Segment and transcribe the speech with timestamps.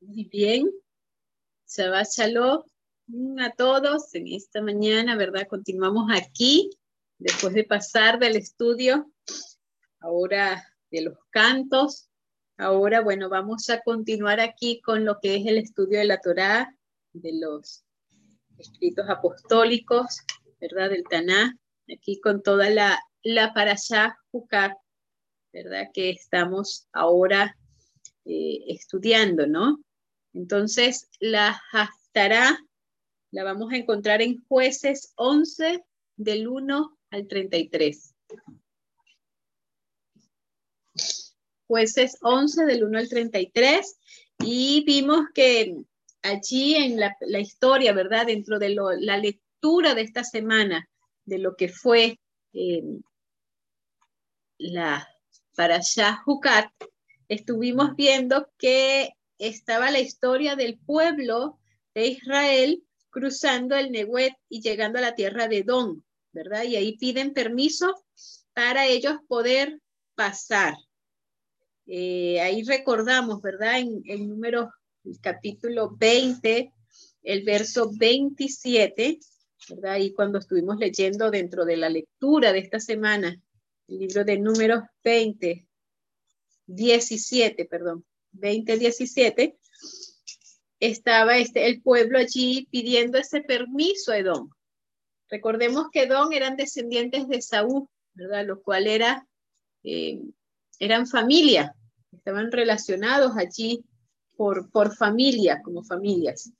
[0.00, 0.70] Muy bien.
[1.66, 2.62] Shabbat Shalom
[3.40, 5.48] a todos en esta mañana, ¿verdad?
[5.48, 6.70] Continuamos aquí
[7.18, 9.10] después de pasar del estudio
[9.98, 12.08] ahora de los cantos.
[12.56, 16.76] Ahora, bueno, vamos a continuar aquí con lo que es el estudio de la Torá,
[17.12, 17.84] de los
[18.56, 20.20] escritos apostólicos,
[20.60, 20.90] ¿verdad?
[20.90, 21.58] Del Taná,
[21.92, 24.16] aquí con toda la, la parashá
[25.52, 25.88] ¿verdad?
[25.92, 27.56] Que estamos ahora
[28.24, 29.80] eh, estudiando, ¿no?
[30.32, 32.58] Entonces, la Haftará
[33.30, 35.84] la vamos a encontrar en jueces 11
[36.16, 38.14] del 1 al 33.
[41.66, 43.98] Jueces 11 del 1 al 33
[44.40, 45.76] y vimos que
[46.22, 48.26] allí en la, historia, ¿verdad?
[48.26, 50.88] Dentro de la lectura de esta semana,
[51.24, 52.18] de lo que fue
[52.54, 52.82] eh,
[54.56, 55.06] la
[55.54, 56.70] Parashah Hukat,
[57.28, 61.58] estuvimos viendo que estaba la historia del pueblo
[61.94, 66.64] de Israel cruzando el Nehuet y llegando a la tierra de Don, ¿verdad?
[66.64, 67.94] Y ahí piden permiso
[68.52, 69.80] para ellos poder
[70.14, 70.74] pasar.
[71.86, 73.78] Eh, ahí recordamos, ¿verdad?
[73.78, 74.70] En el número,
[75.04, 76.72] el capítulo 20,
[77.22, 79.18] el verso 27,
[79.70, 79.96] ¿verdad?
[79.98, 83.40] Y cuando estuvimos leyendo dentro de la lectura de esta semana,
[83.88, 85.66] el libro de números 20,
[86.66, 89.58] 17, perdón, 20, 17,
[90.80, 94.50] estaba este, el pueblo allí pidiendo ese permiso a Edom.
[95.28, 98.46] Recordemos que Edom eran descendientes de Saúl, ¿verdad?
[98.46, 99.26] Lo cual era,
[99.82, 100.20] eh,
[100.78, 101.74] eran familia,
[102.12, 103.84] estaban relacionados allí
[104.36, 106.52] por, por familia, como familias.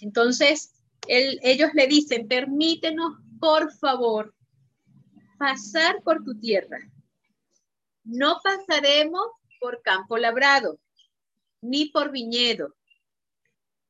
[0.00, 0.72] Entonces,
[1.06, 4.34] ellos le dicen, permítenos, por favor,
[5.38, 6.78] pasar por tu tierra.
[8.04, 9.26] No pasaremos
[9.60, 10.78] por campo labrado,
[11.60, 12.74] ni por viñedo,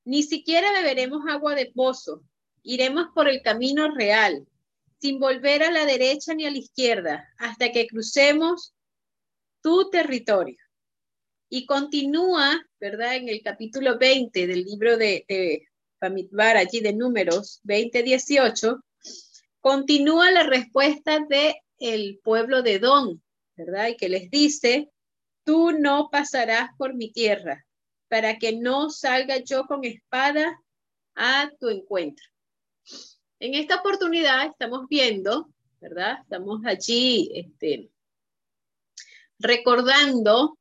[0.09, 2.23] ni siquiera beberemos agua de pozo.
[2.63, 4.49] Iremos por el camino real,
[4.99, 8.73] sin volver a la derecha ni a la izquierda, hasta que crucemos
[9.61, 10.57] tu territorio.
[11.51, 13.17] Y continúa, ¿verdad?
[13.17, 15.69] En el capítulo 20 del libro de, de
[16.01, 18.83] allí de números 20, 18,
[19.61, 23.23] continúa la respuesta de el pueblo de Don,
[23.57, 23.89] ¿verdad?
[23.89, 24.91] Y que les dice,
[25.49, 27.65] tú no pasarás por mi tierra,
[28.09, 30.61] para que no salga yo con espada
[31.15, 32.27] a tu encuentro.
[33.41, 35.49] En esta oportunidad estamos viendo,
[35.81, 36.19] ¿verdad?
[36.21, 37.89] Estamos allí este,
[39.39, 40.59] recordando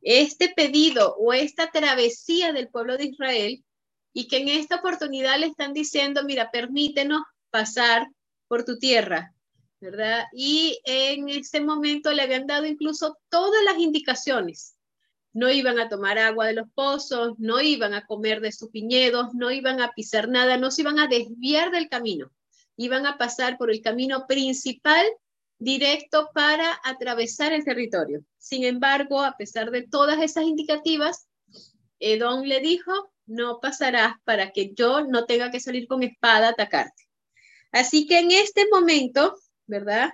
[0.00, 3.64] este pedido o esta travesía del pueblo de Israel
[4.12, 8.08] y que en esta oportunidad le están diciendo, mira, permítenos pasar
[8.48, 9.35] por tu tierra,
[9.86, 10.24] ¿verdad?
[10.32, 14.74] Y en ese momento le habían dado incluso todas las indicaciones.
[15.32, 19.32] No iban a tomar agua de los pozos, no iban a comer de sus viñedos,
[19.34, 22.32] no iban a pisar nada, no se iban a desviar del camino.
[22.76, 25.06] Iban a pasar por el camino principal
[25.58, 28.24] directo para atravesar el territorio.
[28.38, 31.28] Sin embargo, a pesar de todas esas indicativas,
[32.00, 32.92] Edom le dijo,
[33.24, 37.04] no pasarás para que yo no tenga que salir con espada a atacarte.
[37.70, 40.12] Así que en este momento, ¿verdad?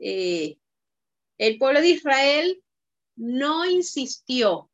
[0.00, 0.58] Eh,
[1.38, 2.62] el pueblo de Israel
[3.16, 4.70] no insistió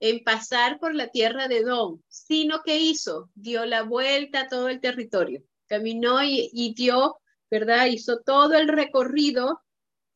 [0.00, 4.68] en pasar por la tierra de Don, sino que hizo, dio la vuelta a todo
[4.68, 7.16] el territorio, caminó y, dio,
[7.50, 7.86] ¿verdad?
[7.86, 9.62] Hizo todo el recorrido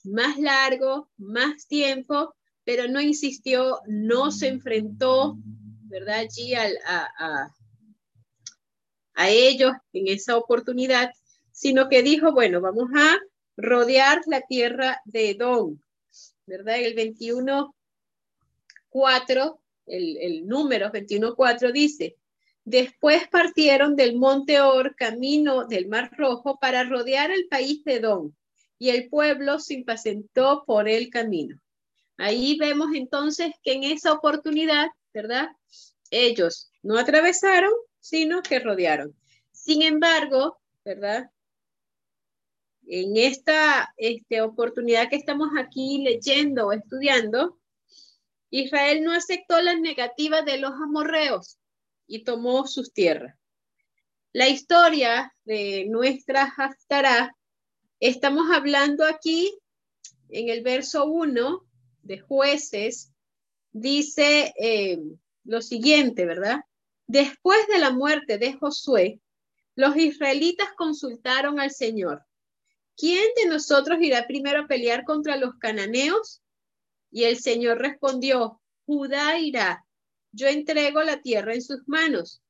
[0.04, 2.34] más largo, más tiempo,
[2.64, 5.36] pero no insistió, no se enfrentó,
[5.84, 6.18] ¿verdad?
[6.18, 7.48] Allí a, a,
[9.14, 11.12] a ellos en esa oportunidad,
[11.58, 13.18] sino que dijo, bueno, vamos a
[13.56, 15.80] rodear la tierra de Edom,
[16.46, 16.78] ¿verdad?
[16.78, 22.16] El 21.4, el, el número 21.4 dice,
[22.64, 28.32] después partieron del monte Or, camino del Mar Rojo, para rodear el país de Edom,
[28.78, 31.58] y el pueblo se impacientó por el camino.
[32.18, 35.48] Ahí vemos entonces que en esa oportunidad, ¿verdad?
[36.12, 39.16] Ellos no atravesaron, sino que rodearon.
[39.50, 41.32] Sin embargo, ¿verdad?
[42.90, 47.58] En esta este, oportunidad que estamos aquí leyendo o estudiando,
[48.48, 51.58] Israel no aceptó las negativas de los amorreos
[52.06, 53.36] y tomó sus tierras.
[54.32, 57.36] La historia de nuestra Haftarah,
[58.00, 59.58] estamos hablando aquí
[60.30, 61.66] en el verso 1
[62.04, 63.12] de jueces,
[63.70, 64.98] dice eh,
[65.44, 66.60] lo siguiente, ¿verdad?
[67.06, 69.20] Después de la muerte de Josué,
[69.74, 72.24] los israelitas consultaron al Señor
[72.98, 76.42] ¿quién de nosotros irá primero a pelear contra los cananeos?
[77.10, 79.84] Y el Señor respondió, Judá irá.
[80.32, 82.42] yo entrego la tierra en sus manos.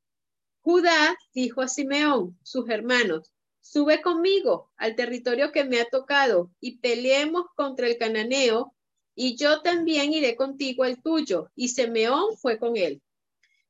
[0.62, 6.78] Judá dijo a Simeón, sus hermanos, sube conmigo al territorio que me ha tocado y
[6.78, 8.74] peleemos contra el cananeo,
[9.14, 11.50] y yo también iré contigo al tuyo.
[11.54, 13.02] Y Simeón fue con él.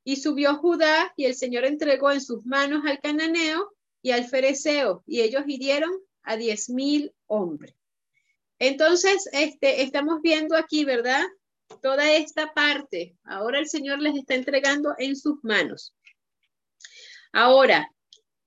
[0.03, 3.71] Y subió Judá, y el Señor entregó en sus manos al cananeo
[4.01, 5.91] y al fereceo, y ellos hirieron
[6.29, 7.73] a diez mil hombres.
[8.59, 11.25] Entonces, este, estamos viendo aquí, ¿verdad?
[11.81, 13.17] Toda esta parte.
[13.23, 15.95] Ahora el Señor les está entregando en sus manos.
[17.33, 17.89] Ahora,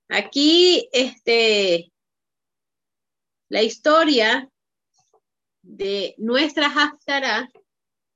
[0.08, 1.92] aquí, este,
[3.48, 4.48] la historia
[5.62, 7.48] de nuestra Haftarah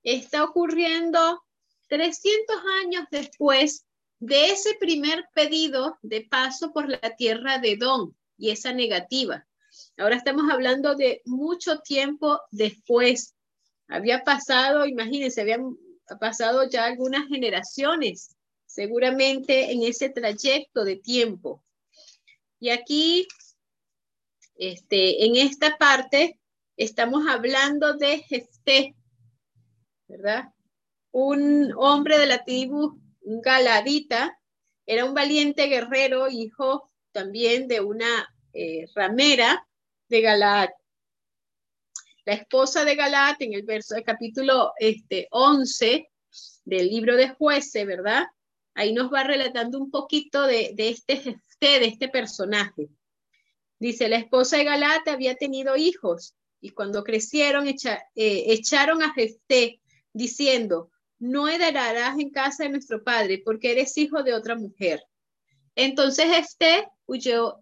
[0.04, 1.42] está ocurriendo
[1.88, 3.84] 300 años después
[4.20, 9.45] de ese primer pedido de paso por la tierra de Don y esa negativa.
[9.98, 13.34] Ahora estamos hablando de mucho tiempo después.
[13.88, 15.76] Había pasado, imagínense, habían
[16.20, 21.64] pasado ya algunas generaciones, seguramente en ese trayecto de tiempo.
[22.60, 23.26] Y aquí,
[24.56, 26.38] este, en esta parte,
[26.76, 28.94] estamos hablando de Jefté,
[30.08, 30.52] ¿verdad?
[31.10, 34.38] Un hombre de la tribu Galadita,
[34.84, 39.66] era un valiente guerrero, hijo también de una eh, ramera
[40.08, 40.68] de Galaad.
[42.24, 46.08] La esposa de Galaad, en el verso del capítulo este, 11
[46.64, 48.24] del libro de jueces, ¿verdad?
[48.74, 52.88] Ahí nos va relatando un poquito de, este Jefté, de este personaje.
[53.78, 57.74] Dice, la esposa de Galaad había tenido hijos y cuando crecieron eh,
[58.14, 59.80] echaron a Jefté
[60.12, 65.02] diciendo, no heredarás en casa de nuestro padre porque eres hijo de otra mujer.
[65.74, 67.60] Entonces Jefté huyó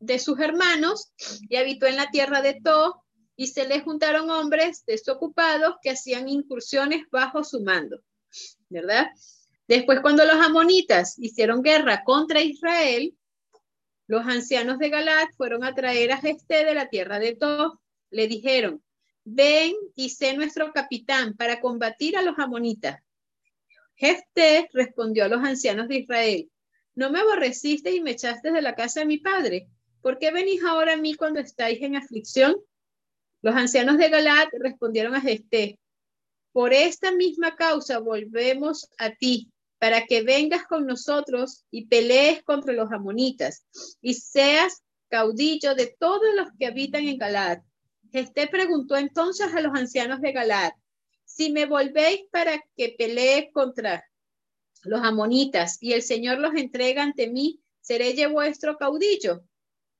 [0.00, 1.12] de sus hermanos
[1.48, 3.02] y habitó en la tierra de To
[3.36, 8.00] y se le juntaron hombres desocupados que hacían incursiones bajo su mando,
[8.68, 9.08] ¿verdad?
[9.68, 13.14] Después cuando los amonitas hicieron guerra contra Israel,
[14.06, 17.80] los ancianos de Galat fueron a traer a Gesté de la tierra de To.
[18.10, 18.82] Le dijeron,
[19.24, 23.02] ven y sé nuestro capitán para combatir a los amonitas.
[23.96, 26.50] Gesté respondió a los ancianos de Israel,
[26.96, 29.68] no me aborreciste y me echaste de la casa de mi padre.
[30.06, 32.54] ¿Por qué venís ahora a mí cuando estáis en aflicción?
[33.42, 35.80] Los ancianos de Galat respondieron a Gesté,
[36.52, 39.50] por esta misma causa volvemos a ti,
[39.80, 43.66] para que vengas con nosotros y pelees contra los amonitas
[44.00, 47.64] y seas caudillo de todos los que habitan en Galat.
[48.12, 50.74] Gesté preguntó entonces a los ancianos de Galat,
[51.24, 54.04] si me volvéis para que pelee contra
[54.84, 59.42] los amonitas y el Señor los entrega ante mí, seré yo vuestro caudillo.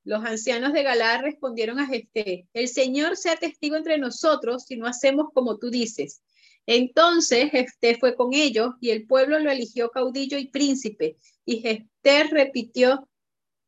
[0.07, 4.87] Los ancianos de Galá respondieron a Jefté, el Señor sea testigo entre nosotros si no
[4.87, 6.23] hacemos como tú dices.
[6.65, 11.17] Entonces Jefté fue con ellos y el pueblo lo eligió caudillo y príncipe.
[11.45, 13.09] Y Jefté repitió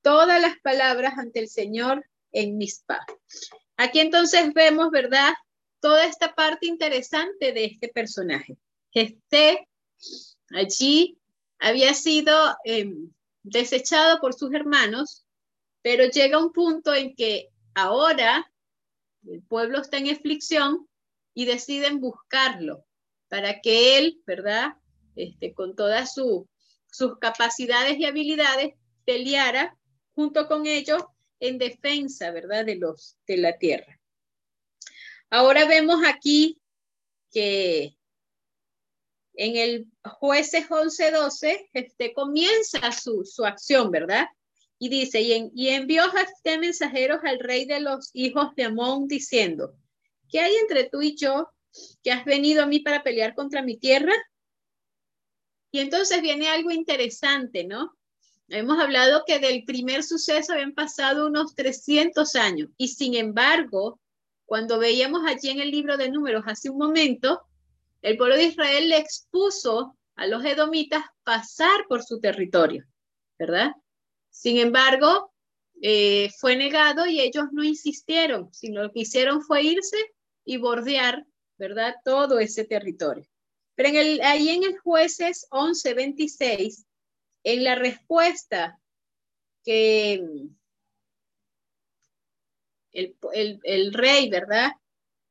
[0.01, 3.05] todas las palabras ante el Señor en Mispa.
[3.77, 5.33] Aquí entonces vemos, ¿verdad?
[5.81, 8.57] Toda esta parte interesante de este personaje.
[8.93, 9.67] Jefté
[10.51, 11.19] allí
[11.59, 13.11] había sido em,
[13.43, 15.25] desechado por sus hermanos
[15.83, 18.51] pero llega un punto en que ahora
[19.27, 20.89] el pueblo está en aflicción
[21.35, 22.85] y deciden buscarlo
[23.29, 24.75] para que él, ¿verdad?
[25.17, 29.77] Este, con todas sus capacidades y habilidades, peleara
[30.15, 31.03] junto con ellos
[31.41, 32.65] en defensa, ¿verdad?
[32.65, 34.01] De los de la tierra.
[35.31, 36.61] Ahora vemos aquí
[37.31, 37.97] que
[39.35, 44.27] en el jueces 11-12, este, comienza su, su acción, ¿verdad?
[44.79, 49.75] Y dice, y, envió Jefté mensajeros al rey de los hijos de Amón diciendo,
[50.31, 51.49] ¿qué hay entre tú y yo
[52.03, 54.15] que has venido a mí para pelear contra mi tierra?
[55.71, 57.99] Y entonces viene algo interesante, ¿no?
[58.49, 64.01] Hemos hablado que del primer suceso habían pasado unos 300 años y sin embargo,
[64.47, 67.43] cuando veíamos allí en el libro de números hace un momento,
[68.01, 72.85] el pueblo de Israel le expuso a los edomitas pasar por su territorio,
[73.39, 73.73] ¿verdad?
[74.39, 75.33] Sin embargo,
[75.83, 79.97] eh, fue negado y ellos no insistieron, sino lo que hicieron fue irse
[80.45, 81.27] y bordear,
[81.57, 81.97] ¿verdad?
[82.05, 83.27] Todo ese territorio.
[83.75, 86.87] Pero en el, ahí en el jueces 11:26,
[87.43, 88.79] en la respuesta
[89.65, 90.23] que
[92.93, 94.71] el, el rey, ¿verdad?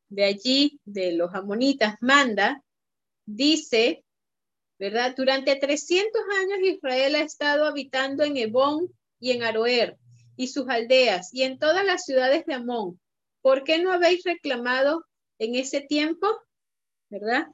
[0.10, 2.62] De allí, de los amonitas, manda,
[3.26, 4.04] dice,
[4.80, 5.16] ¿verdad?
[5.16, 9.98] Durante 300 años Israel ha estado habitando en Ebón y en Aroer
[10.36, 13.00] y sus aldeas y en todas las ciudades de Amón.
[13.42, 15.06] ¿Por qué no habéis reclamado
[15.40, 16.28] en ese tiempo?
[17.10, 17.48] ¿Verdad?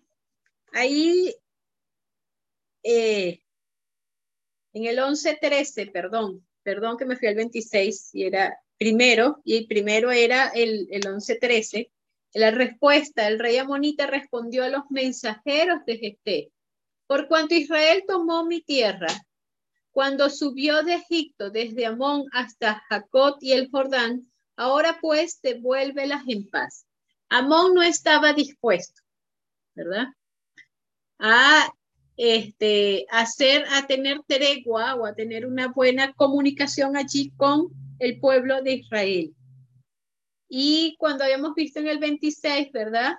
[0.74, 1.34] Ahí
[2.84, 3.40] eh,
[4.74, 9.68] en el 11-13, perdón, perdón que me fui al 26, y era primero, y el
[9.68, 11.90] primero era el, el 11-13,
[12.34, 16.52] la respuesta, el rey Amonita respondió a los mensajeros de Gesté,
[17.14, 19.06] por cuanto Israel tomó mi tierra,
[19.92, 26.50] cuando subió de Egipto desde Amón hasta Jacot y el Jordán, ahora pues devuélvelas en
[26.50, 26.88] paz.
[27.30, 29.04] Amón no estaba dispuesto,
[29.76, 30.08] ¿verdad?
[31.20, 31.72] A
[32.18, 37.68] este, hacer, a tener tregua o a tener una buena comunicación allí con
[38.00, 39.36] el pueblo de Israel.
[40.50, 43.14] Y cuando habíamos visto en el 26, ¿verdad?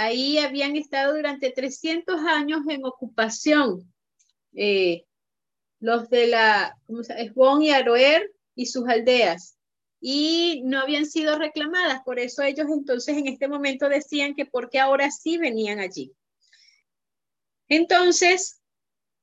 [0.00, 3.92] Ahí habían estado durante 300 años en ocupación
[4.54, 5.04] eh,
[5.80, 9.58] los de la, ¿cómo se Esbón y Aroer y sus aldeas.
[10.00, 14.78] Y no habían sido reclamadas, por eso ellos entonces en este momento decían que porque
[14.78, 16.12] ahora sí venían allí.
[17.68, 18.60] Entonces,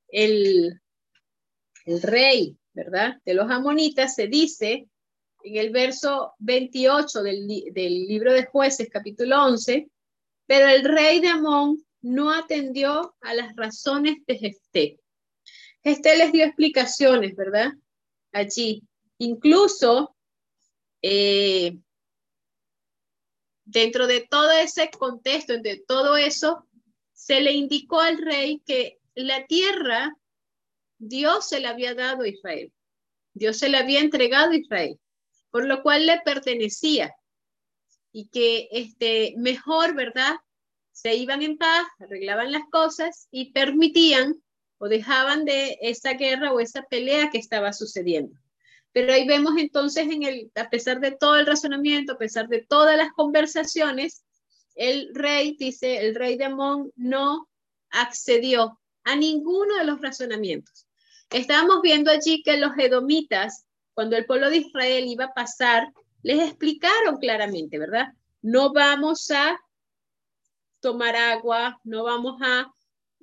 [0.08, 0.78] el,
[1.86, 3.16] el rey, ¿verdad?
[3.24, 4.90] De los amonitas se dice
[5.42, 9.88] en el verso 28 del, del libro de jueces, capítulo 11,
[10.46, 15.00] pero el rey de Amón no atendió a las razones de Jefté.
[15.82, 17.72] Jefté les dio explicaciones, ¿verdad?
[18.32, 18.82] Allí.
[19.18, 20.16] Incluso
[21.02, 21.76] eh,
[23.64, 26.66] dentro de todo ese contexto, de todo eso,
[27.12, 30.16] se le indicó al rey que la tierra
[30.98, 32.72] Dios se la había dado a Israel.
[33.34, 34.98] Dios se la había entregado a Israel,
[35.50, 37.14] por lo cual le pertenecía
[38.16, 40.36] y que este mejor, ¿verdad?
[40.90, 44.42] Se iban en paz, arreglaban las cosas y permitían
[44.78, 48.34] o dejaban de esa guerra o esa pelea que estaba sucediendo.
[48.92, 52.62] Pero ahí vemos entonces en el a pesar de todo el razonamiento, a pesar de
[52.66, 54.24] todas las conversaciones,
[54.76, 57.50] el rey, dice, el rey de Amón no
[57.90, 60.86] accedió a ninguno de los razonamientos.
[61.28, 65.92] Estábamos viendo allí que los edomitas, cuando el pueblo de Israel iba a pasar,
[66.26, 68.08] les explicaron claramente, ¿verdad?
[68.42, 69.60] No vamos a
[70.80, 72.74] tomar agua, no vamos a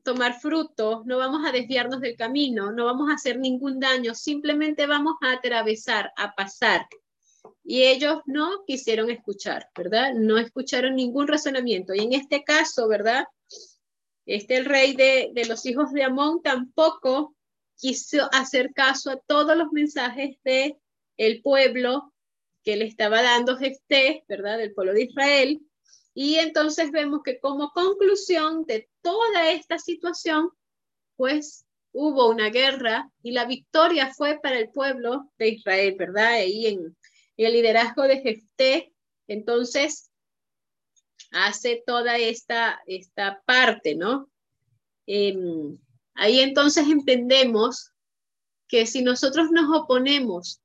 [0.03, 4.88] tomar frutos, no vamos a desviarnos del camino, no vamos a hacer ningún daño, simplemente
[4.88, 6.88] vamos a atravesar, a pasar.
[7.65, 10.13] Y ellos no quisieron escuchar, ¿verdad?
[10.13, 11.93] No escucharon ningún razonamiento.
[11.93, 13.25] Y en este caso, ¿verdad?
[14.25, 17.36] Este el rey de, de los hijos de Amón tampoco
[17.75, 20.79] quiso hacer caso a todos los mensajes de
[21.17, 22.12] el pueblo
[22.63, 24.58] que le estaba dando Jefté, ¿verdad?
[24.58, 25.62] Del pueblo de Israel.
[26.13, 30.50] Y entonces vemos que como conclusión de toda esta situación,
[31.15, 36.34] pues hubo una guerra y la victoria fue para el pueblo de Israel, ¿verdad?
[36.34, 36.98] Ahí en,
[37.36, 38.93] el liderazgo de Jefté,
[39.27, 40.12] entonces
[41.32, 44.29] hace toda esta, esta parte, ¿no?
[45.08, 45.77] Em,
[46.13, 47.91] ahí entonces entendemos
[48.67, 50.62] que si nosotros nos oponemos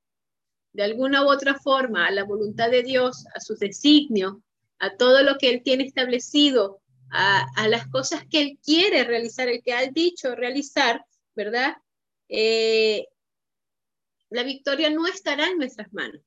[0.78, 4.37] de alguna u otra forma a la voluntad de Dios, a sus designios,
[4.78, 6.80] a todo lo que Él tiene establecido,
[7.11, 11.04] a, las cosas que Él quiere realizar, el que ha dicho realizar,
[11.35, 11.75] ¿verdad?
[12.28, 13.08] Eh,
[14.30, 16.23] la victoria no estará en nuestras manos.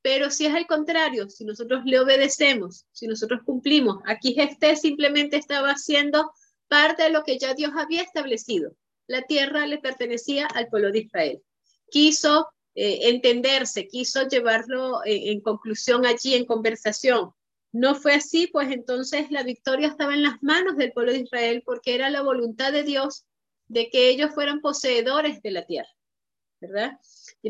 [0.00, 5.36] Pero si es al contrario, si nosotros le obedecemos, si nosotros cumplimos, aquí este simplemente
[5.36, 6.32] estaba haciendo
[6.66, 8.74] parte de lo que ya Dios había establecido.
[9.06, 11.42] La tierra le pertenecía al pueblo de Israel.
[11.90, 17.30] Quiso eh, entenderse, quiso llevarlo en, en conclusión allí, en conversación.
[17.72, 21.62] No fue así, pues entonces la victoria estaba en las manos del pueblo de Israel
[21.64, 23.24] porque era la voluntad de Dios
[23.68, 25.88] de que ellos fueran poseedores de la tierra,
[26.60, 26.98] ¿verdad?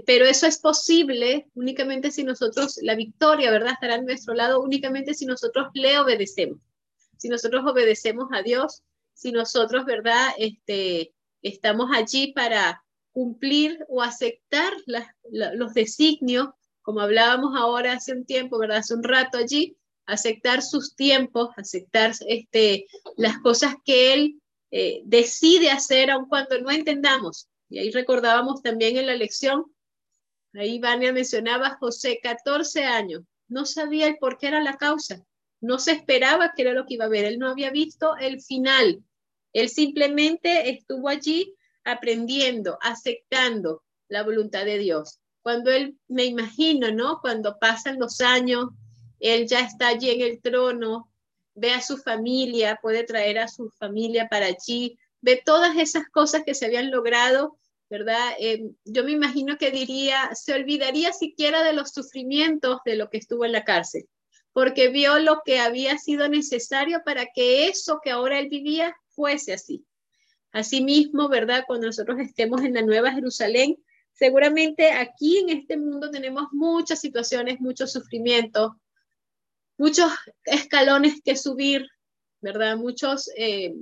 [0.06, 3.72] Pero eso es posible únicamente si nosotros, la victoria, ¿verdad?
[3.72, 6.60] Estará a nuestro lado únicamente si nosotros le obedecemos.
[7.18, 10.28] Si nosotros obedecemos a Dios, si nosotros, ¿verdad?
[10.38, 12.84] Este, estamos allí para
[13.16, 14.74] cumplir o aceptar
[15.30, 16.48] los designios,
[16.82, 18.78] como hablábamos ahora hace un tiempo, ¿verdad?
[18.80, 25.70] Hace un rato allí, aceptar sus tiempos, aceptar este, las cosas que Él eh, decide
[25.70, 27.48] hacer aun cuando no entendamos.
[27.70, 29.64] Y ahí recordábamos también en la lección
[30.52, 35.24] Ahí Vania mencionaba José, 14 años, no sabía el por qué era la causa,
[35.62, 38.42] no se esperaba que era lo que iba a ver, él no había visto el
[38.42, 39.02] final,
[39.54, 41.55] él simplemente estuvo allí
[41.86, 45.20] aprendiendo, aceptando la voluntad de Dios.
[45.42, 47.20] Cuando él, me imagino, ¿no?
[47.20, 48.66] Cuando pasan los años,
[49.20, 51.10] él ya está allí en el trono,
[51.54, 56.42] ve a su familia, puede traer a su familia para allí, ve todas esas cosas
[56.44, 58.32] que se habían logrado ¿verdad?
[58.38, 63.18] Eh, yo me imagino que diría, se olvidaría siquiera de los sufrimientos de lo que
[63.18, 64.08] estuvo en la cárcel,
[64.52, 69.52] porque vio lo que había sido necesario para que eso que ahora él vivía fuese
[69.52, 69.84] así.
[70.56, 71.64] Asimismo, ¿verdad?
[71.66, 73.76] Cuando nosotros estemos en la Nueva Jerusalén,
[74.14, 78.72] seguramente aquí en este mundo tenemos muchas situaciones, muchos sufrimientos,
[79.76, 80.10] muchos
[80.44, 81.86] escalones que subir,
[82.40, 82.78] ¿verdad?
[82.78, 83.74] Muchos eh,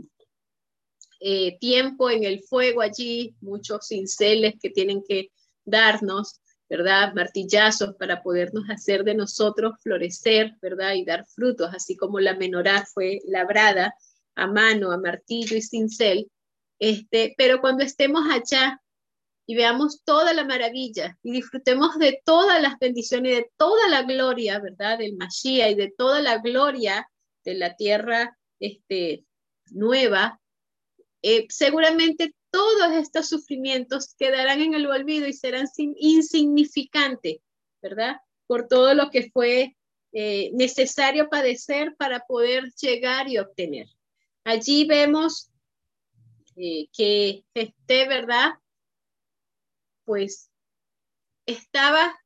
[1.20, 5.30] eh, tiempo en el fuego allí, muchos cinceles que tienen que
[5.64, 7.14] darnos, ¿verdad?
[7.14, 10.94] Martillazos para podernos hacer de nosotros florecer, ¿verdad?
[10.94, 13.94] Y dar frutos, así como la menorá fue labrada
[14.34, 16.28] a mano, a martillo y cincel.
[16.78, 18.80] Este, pero cuando estemos allá
[19.46, 24.02] y veamos toda la maravilla y disfrutemos de todas las bendiciones y de toda la
[24.02, 24.98] gloria, ¿verdad?
[24.98, 27.08] Del Mashiach y de toda la gloria
[27.44, 29.24] de la tierra este,
[29.70, 30.40] nueva,
[31.22, 37.38] eh, seguramente todos estos sufrimientos quedarán en el olvido y serán insignificantes,
[37.82, 38.16] ¿verdad?
[38.46, 39.76] Por todo lo que fue
[40.12, 43.88] eh, necesario padecer para poder llegar y obtener.
[44.44, 45.50] Allí vemos
[46.56, 48.52] eh, que este, ¿verdad?
[50.04, 50.50] Pues
[51.46, 52.18] estaba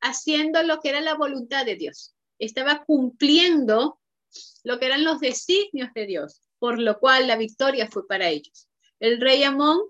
[0.00, 4.00] haciendo lo que era la voluntad de Dios, estaba cumpliendo
[4.64, 8.68] lo que eran los designios de Dios, por lo cual la victoria fue para ellos.
[8.98, 9.80] El rey Amón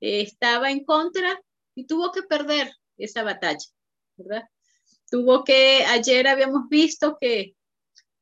[0.00, 1.40] eh, estaba en contra
[1.74, 3.66] y tuvo que perder esa batalla,
[4.16, 4.44] ¿verdad?
[5.10, 7.54] Tuvo que, ayer habíamos visto que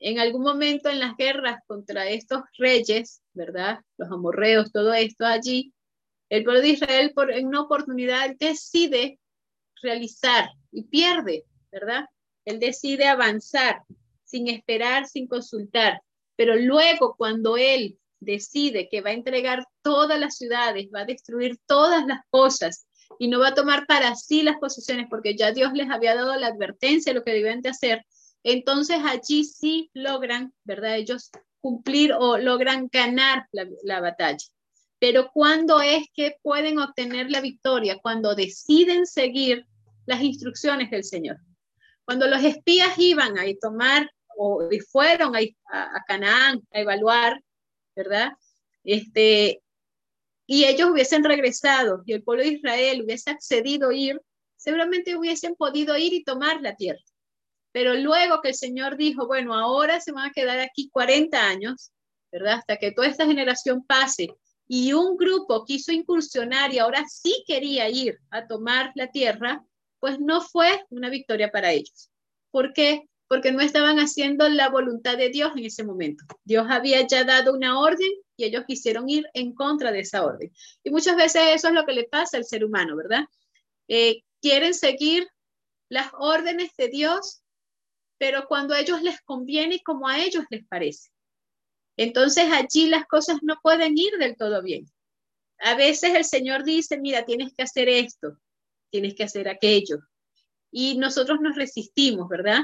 [0.01, 3.81] en algún momento en las guerras contra estos reyes, ¿verdad?
[3.97, 5.73] Los amorreos, todo esto allí,
[6.29, 9.19] el pueblo de Israel por, en una oportunidad decide
[9.83, 12.07] realizar y pierde, ¿verdad?
[12.45, 13.83] Él decide avanzar
[14.25, 16.03] sin esperar, sin consultar,
[16.37, 21.59] pero luego cuando él decide que va a entregar todas las ciudades, va a destruir
[21.67, 22.87] todas las cosas
[23.19, 26.35] y no va a tomar para sí las posiciones porque ya Dios les había dado
[26.37, 28.05] la advertencia de lo que deben de hacer,
[28.53, 30.97] entonces allí sí logran, ¿verdad?
[30.97, 31.31] Ellos
[31.61, 34.47] cumplir o logran ganar la, la batalla.
[34.99, 37.99] Pero ¿cuándo es que pueden obtener la victoria?
[38.01, 39.67] Cuando deciden seguir
[40.07, 41.39] las instrucciones del Señor.
[42.05, 45.41] Cuando los espías iban a tomar o fueron a,
[45.73, 47.43] a, Canaán a evaluar,
[47.97, 48.31] ¿verdad?
[48.85, 49.61] Este,
[50.47, 54.21] y ellos hubiesen regresado y el pueblo de Israel hubiese accedido a ir,
[54.57, 57.03] seguramente hubiesen podido ir y tomar la tierra.
[57.77, 61.93] Pero luego que el Señor dijo, bueno, ahora se van a quedar aquí 40 años,
[62.33, 62.55] ¿verdad?
[62.55, 64.29] Hasta que toda esta generación pase.
[64.67, 69.63] Y un grupo quiso incursionar y ahora sí quería ir a tomar la tierra,
[70.01, 72.11] pues no fue una victoria para ellos.
[72.51, 73.11] ¿Por qué?
[73.29, 76.25] Porque no estaban haciendo la voluntad de Dios en ese momento.
[76.45, 80.51] Dios había ya dado una orden y ellos quisieron ir en contra de esa orden.
[80.83, 83.27] Y muchas veces eso es lo que le pasa al ser humano, ¿verdad?
[83.87, 85.29] Eh, quieren seguir
[85.91, 87.43] las órdenes de Dios
[88.19, 91.11] pero cuando a ellos les conviene y como a ellos les parece.
[91.97, 94.87] Entonces allí las cosas no pueden ir del todo bien.
[95.59, 98.39] A veces el Señor dice, mira, tienes que hacer esto,
[98.91, 99.99] tienes que hacer aquello.
[100.71, 102.61] Y nosotros nos resistimos, ¿verdad?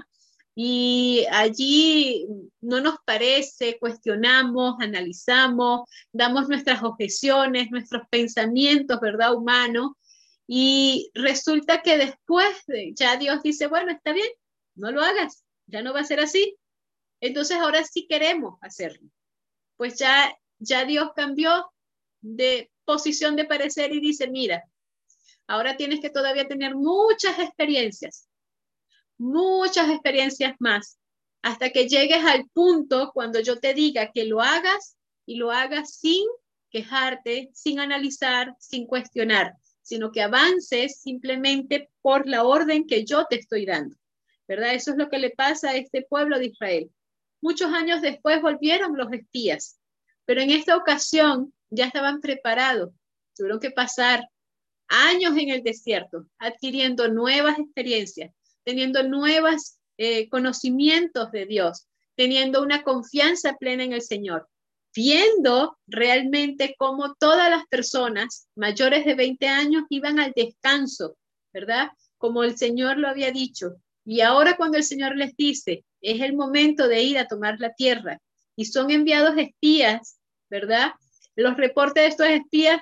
[0.54, 2.26] Y allí
[2.60, 9.34] no nos parece, cuestionamos, analizamos, damos nuestras objeciones, nuestros pensamientos, ¿verdad?
[9.34, 9.92] Humanos.
[10.46, 14.28] Y resulta que después de, ya Dios dice, bueno, está bien,
[14.74, 16.56] no lo hagas, ya no va a ser así.
[17.20, 19.08] Entonces ahora sí queremos hacerlo.
[19.76, 21.72] Pues ya, ya Dios cambió
[22.20, 24.64] de posición de parecer y dice, mira,
[25.46, 28.28] ahora tienes que todavía tener muchas experiencias,
[29.18, 30.98] muchas experiencias más,
[31.42, 35.94] hasta que llegues al punto cuando yo te diga que lo hagas y lo hagas
[35.96, 36.24] sin
[36.70, 43.36] quejarte, sin analizar, sin cuestionar, sino que avances simplemente por la orden que yo te
[43.36, 43.96] estoy dando.
[44.48, 44.74] ¿Verdad?
[44.74, 46.90] Eso es lo que le pasa a este pueblo de Israel.
[47.40, 49.78] Muchos años después volvieron los espías,
[50.24, 52.90] pero en esta ocasión ya estaban preparados.
[53.34, 54.28] Tuvieron que pasar
[54.88, 62.82] años en el desierto, adquiriendo nuevas experiencias, teniendo nuevos eh, conocimientos de Dios, teniendo una
[62.82, 64.48] confianza plena en el Señor,
[64.94, 71.16] viendo realmente cómo todas las personas mayores de 20 años iban al descanso,
[71.52, 71.90] ¿verdad?
[72.18, 76.34] Como el Señor lo había dicho, y ahora cuando el Señor les dice, es el
[76.34, 78.20] momento de ir a tomar la tierra,
[78.56, 80.18] y son enviados espías,
[80.50, 80.92] ¿verdad?
[81.34, 82.80] Los reportes de estos espías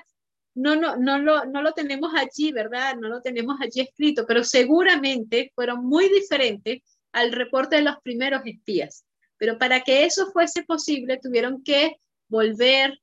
[0.53, 2.95] no, no, no, lo, no lo tenemos allí, ¿verdad?
[2.97, 6.81] No lo tenemos allí escrito, pero seguramente fueron muy diferentes
[7.13, 9.05] al reporte de los primeros espías.
[9.37, 11.95] Pero para que eso fuese posible, tuvieron que
[12.27, 12.99] volver,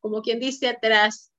[0.00, 1.30] como quien dice atrás,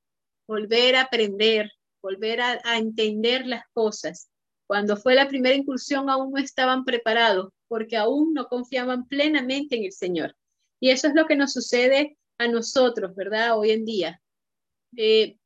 [0.47, 4.29] volver a aprender, volver a, a entender las cosas.
[4.67, 9.85] Cuando fue la primera incursión aún no estaban preparados porque aún no confiaban plenamente en
[9.85, 10.35] el Señor.
[10.79, 13.57] Y eso es lo que nos sucede a nosotros, ¿verdad?
[13.57, 14.21] Hoy en día.
[14.95, 15.37] eh,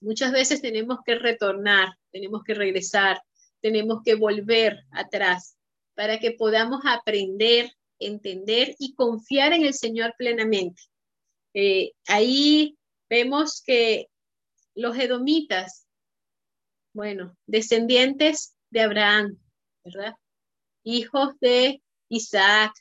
[0.00, 3.20] muchas veces tenemos que retornar, tenemos que regresar,
[3.60, 5.56] tenemos que volver atrás
[5.94, 10.80] para que podamos aprender, entender y confiar en el Señor plenamente.
[11.54, 12.78] Eh, ahí
[13.10, 14.06] vemos que
[14.74, 15.87] los edomitas,
[16.92, 19.38] bueno, descendientes de Abraham,
[19.84, 20.14] ¿verdad?
[20.82, 22.72] Hijos de Isaac,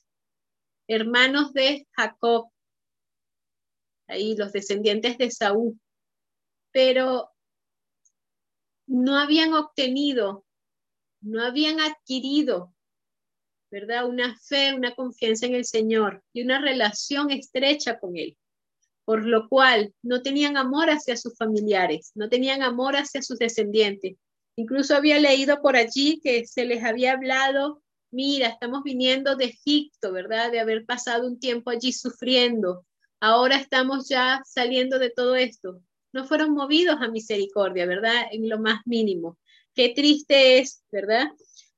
[0.88, 2.50] hermanos de Jacob,
[4.08, 5.80] ahí los descendientes de Saúl,
[6.72, 7.30] pero
[8.88, 10.46] no habían obtenido,
[11.22, 12.74] no habían adquirido,
[13.70, 14.08] ¿verdad?
[14.08, 18.38] Una fe, una confianza en el Señor y una relación estrecha con Él,
[19.08, 24.18] por lo cual no tenían amor hacia sus familiares, no tenían amor hacia sus descendientes.
[24.58, 30.12] Incluso había leído por allí que se les había hablado, mira, estamos viniendo de Egipto,
[30.12, 30.52] ¿verdad?
[30.52, 32.86] De haber pasado un tiempo allí sufriendo,
[33.22, 35.82] ahora estamos ya saliendo de todo esto.
[36.12, 38.26] No fueron movidos a misericordia, ¿verdad?
[38.30, 39.38] En lo más mínimo.
[39.74, 41.30] Qué triste es, ¿verdad?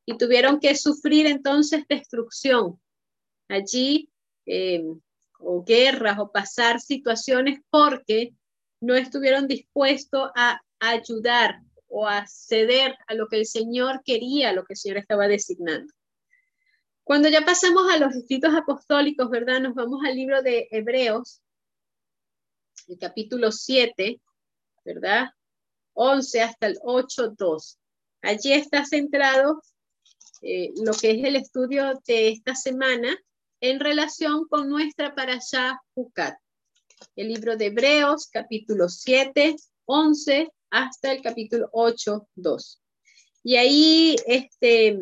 [0.04, 2.82] Y tuvieron que sufrir entonces destrucción
[3.48, 4.10] allí,
[4.48, 4.84] eh,
[5.40, 8.34] o guerras, o pasar situaciones porque
[8.82, 14.64] no estuvieron dispuestos a ayudar o a ceder a lo que el Señor quería, lo
[14.64, 15.92] que el Señor estaba designando.
[17.04, 19.60] Cuando ya pasamos a los escritos apostólicos, ¿verdad?
[19.60, 21.42] Nos vamos al libro de Hebreos,
[22.88, 24.22] el capítulo 7,
[24.86, 25.30] ¿verdad?
[25.94, 27.80] 11 hasta el 8, 2.
[28.22, 29.62] Allí está centrado
[30.42, 33.18] eh, lo que es el estudio de esta semana
[33.62, 36.38] en relación con nuestra parasha Jucat.
[37.16, 42.82] El libro de Hebreos, capítulo 7, 11 hasta el capítulo 8, 2.
[43.44, 44.98] Y ahí, este,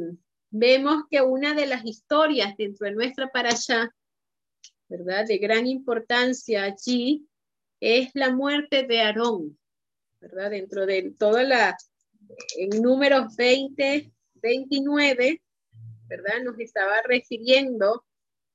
[0.50, 3.94] vemos que una de las historias dentro de nuestra parasha,
[4.88, 5.26] ¿verdad?
[5.28, 7.28] De gran importancia allí
[7.80, 9.58] es la muerte de Aarón,
[10.20, 10.52] ¿verdad?
[10.52, 11.78] Dentro de toda la,
[12.58, 15.42] en números 20, 29,
[16.08, 16.44] ¿verdad?
[16.44, 18.06] Nos estaba refiriendo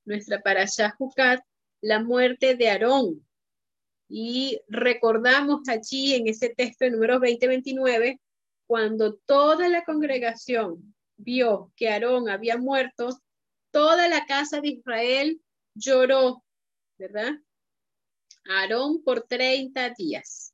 [0.05, 1.43] nuestra parasha Jucat,
[1.81, 3.25] la muerte de Aarón.
[4.09, 8.19] Y recordamos allí en ese texto de números 20, 29,
[8.67, 13.09] cuando toda la congregación vio que Aarón había muerto,
[13.71, 15.41] toda la casa de Israel
[15.73, 16.43] lloró,
[16.97, 17.31] ¿verdad?
[18.45, 20.53] Aarón por 30 días.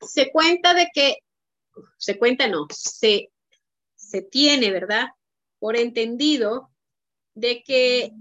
[0.00, 1.16] Se cuenta de que,
[1.96, 3.30] se cuenta no, se,
[3.94, 5.08] se tiene, ¿verdad?
[5.58, 6.70] Por entendido
[7.36, 8.12] de que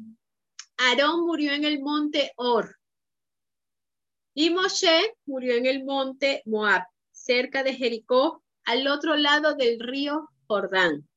[0.78, 2.78] Aarón murió en el monte Or
[4.36, 10.30] y Moshe murió en el monte Moab, cerca de Jericó, al otro lado del río
[10.47, 11.08] Jordán.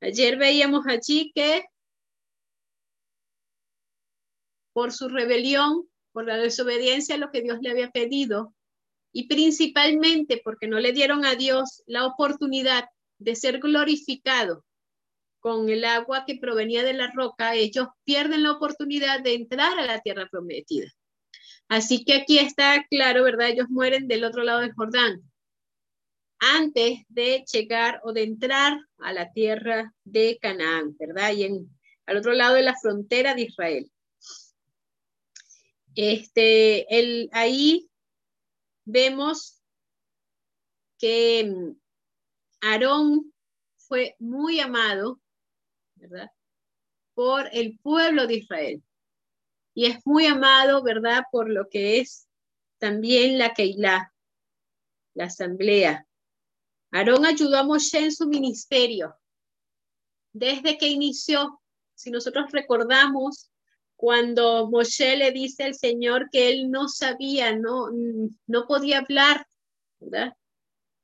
[0.00, 1.66] Ayer veíamos allí que
[4.72, 8.54] por su rebelión, por la desobediencia a lo que Dios le había pedido,
[9.12, 14.64] y principalmente porque no le dieron a Dios la oportunidad de ser glorificado
[15.40, 19.86] con el agua que provenía de la roca, ellos pierden la oportunidad de entrar a
[19.86, 20.92] la tierra prometida.
[21.68, 23.48] Así que aquí está claro, ¿verdad?
[23.48, 25.22] Ellos mueren del otro lado del Jordán
[26.40, 31.32] antes de llegar o de entrar a la tierra de Canaán, ¿verdad?
[31.32, 33.90] Y en, al otro lado de la frontera de Israel.
[35.94, 37.90] Este, el, ahí
[38.84, 39.60] vemos
[40.98, 41.76] que mm,
[42.60, 43.32] Aarón
[43.76, 45.20] fue muy amado,
[45.98, 46.30] ¿verdad?
[47.14, 48.82] Por el pueblo de Israel.
[49.74, 51.22] Y es muy amado, ¿verdad?
[51.30, 52.28] Por lo que es
[52.78, 54.12] también la Keilah,
[55.14, 56.06] la asamblea,
[56.90, 59.14] Aarón ayudó a Moshe en su ministerio.
[60.32, 61.60] Desde que inició,
[61.94, 63.50] si nosotros recordamos,
[63.96, 67.88] cuando Moshe le dice al Señor que él no sabía, no,
[68.46, 69.46] no podía hablar,
[70.00, 70.34] ¿verdad?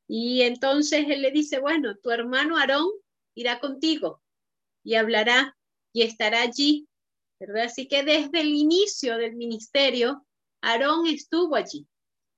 [0.07, 2.87] Y entonces él le dice, bueno, tu hermano Aarón
[3.35, 4.23] irá contigo
[4.85, 5.57] y hablará
[5.93, 6.87] y estará allí,
[7.41, 7.65] ¿verdad?
[7.65, 10.25] Así que desde el inicio del ministerio,
[10.61, 11.87] Aarón estuvo allí.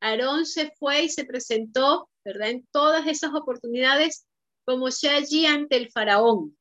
[0.00, 2.50] Aarón se fue y se presentó ¿verdad?
[2.50, 4.26] En todas esas oportunidades,
[4.64, 6.58] como sea allí ante el faraón.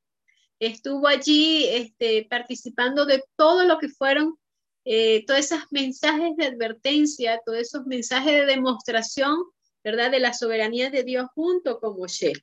[0.60, 4.38] Estuvo allí este, participando de todo lo que fueron
[4.86, 9.38] eh, todos esos mensajes de advertencia, todos esos mensajes de demostración,
[9.84, 10.12] ¿verdad?
[10.12, 12.34] De la soberanía de Dios junto con Moshe.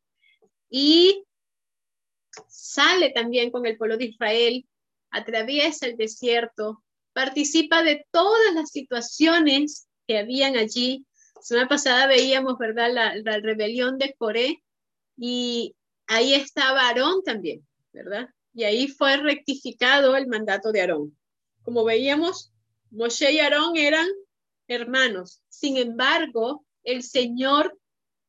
[0.69, 1.25] Y
[2.49, 4.67] sale también con el pueblo de Israel,
[5.11, 11.07] atraviesa el desierto, participa de todas las situaciones que habían allí
[11.43, 14.63] semana pasada veíamos, ¿verdad?, la, la rebelión de Coré
[15.17, 15.75] y
[16.07, 18.29] ahí estaba Aarón también, ¿verdad?
[18.55, 21.17] Y ahí fue rectificado el mandato de Aarón.
[21.63, 22.53] Como veíamos,
[22.91, 24.07] Moshe y Aarón eran
[24.69, 25.43] hermanos.
[25.49, 27.79] Sin embargo, el Señor,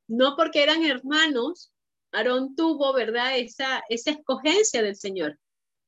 [0.08, 1.72] no porque eran hermanos,
[2.14, 3.38] Aarón tuvo, ¿verdad?
[3.38, 5.40] Esa, esa escogencia del Señor.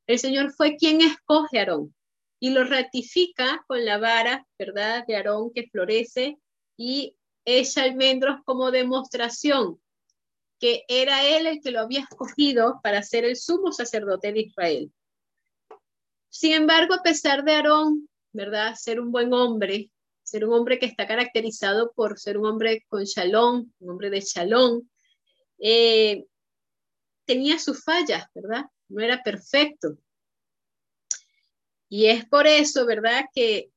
[0.08, 1.96] El Señor fue quien escoge a Aarón
[2.40, 5.06] y lo ratifica con la vara, ¿verdad?
[5.08, 6.38] De Aarón que florece
[6.78, 9.80] y echa almendros como demostración
[10.60, 14.92] que era él el que lo había escogido para ser el sumo sacerdote de Israel.
[16.30, 18.76] Sin embargo, a pesar de Aarón, ¿verdad?
[18.76, 19.92] Ser un buen hombre,
[20.24, 24.22] ser un hombre que está caracterizado por ser un hombre con shalom, un hombre de
[24.22, 24.82] shalom,
[25.60, 26.26] eh,
[27.26, 28.66] tenía sus fallas, ¿verdad?
[28.88, 29.98] No era perfecto.
[31.90, 33.26] Y es por eso, ¿verdad?
[33.34, 33.72] Que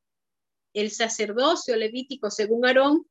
[0.74, 3.06] el sacerdocio levítico, según Aarón,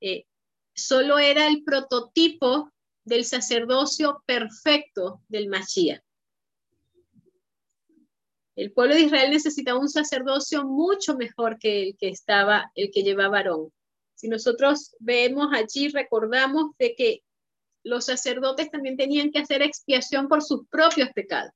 [0.00, 0.26] eh,
[0.74, 2.70] solo era el prototipo
[3.04, 6.02] del sacerdocio perfecto del Mashiach.
[8.56, 13.02] El pueblo de Israel necesitaba un sacerdocio mucho mejor que el que estaba, el que
[13.02, 13.72] llevaba Aarón.
[14.14, 17.23] Si nosotros vemos allí, recordamos de que
[17.84, 21.52] los sacerdotes también tenían que hacer expiación por sus propios pecados,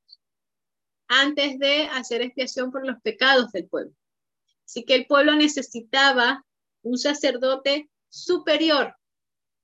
[1.08, 3.94] antes de hacer expiación por los pecados del pueblo.
[4.64, 6.44] Así que el pueblo necesitaba
[6.82, 8.94] un sacerdote superior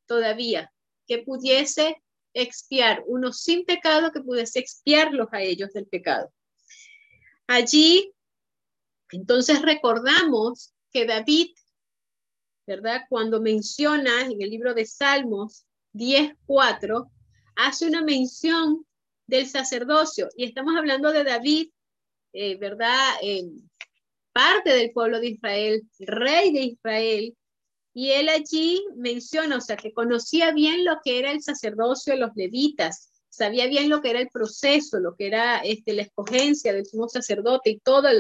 [0.06, 0.72] todavía,
[1.06, 6.32] que pudiese expiar, uno sin pecado, que pudiese expiarlos a ellos del pecado.
[7.46, 8.12] Allí,
[9.10, 11.50] entonces recordamos que David,
[12.66, 13.02] ¿verdad?
[13.10, 17.10] Cuando menciona en el libro de Salmos 10.4,
[17.56, 18.84] hace una mención
[19.26, 21.70] del sacerdocio y estamos hablando de David,
[22.32, 23.14] eh, ¿verdad?
[24.32, 27.36] parte del pueblo de Israel, rey de Israel,
[27.94, 32.18] y él allí menciona, o sea, que conocía bien lo que era el sacerdocio de
[32.18, 36.72] los levitas, sabía bien lo que era el proceso, lo que era este, la escogencia
[36.72, 38.12] del sumo sacerdote y todos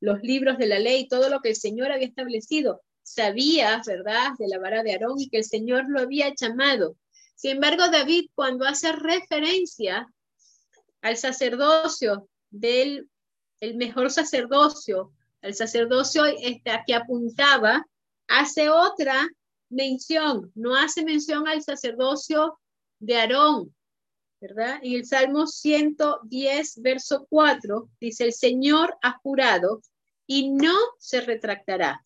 [0.00, 2.82] los libros de la ley, todo lo que el Señor había establecido.
[3.04, 6.96] Sabía, ¿verdad?, de la vara de Aarón y que el Señor lo había llamado.
[7.34, 10.06] Sin embargo, David, cuando hace referencia
[11.00, 13.08] al sacerdocio del
[13.62, 17.86] el mejor sacerdocio, al sacerdocio este, que apuntaba
[18.26, 19.28] hace otra
[19.70, 22.58] mención, no hace mención al sacerdocio
[22.98, 23.72] de Aarón,
[24.40, 24.80] ¿verdad?
[24.82, 29.80] En el Salmo 110, verso 4, dice, el Señor ha jurado
[30.26, 32.02] y no se retractará.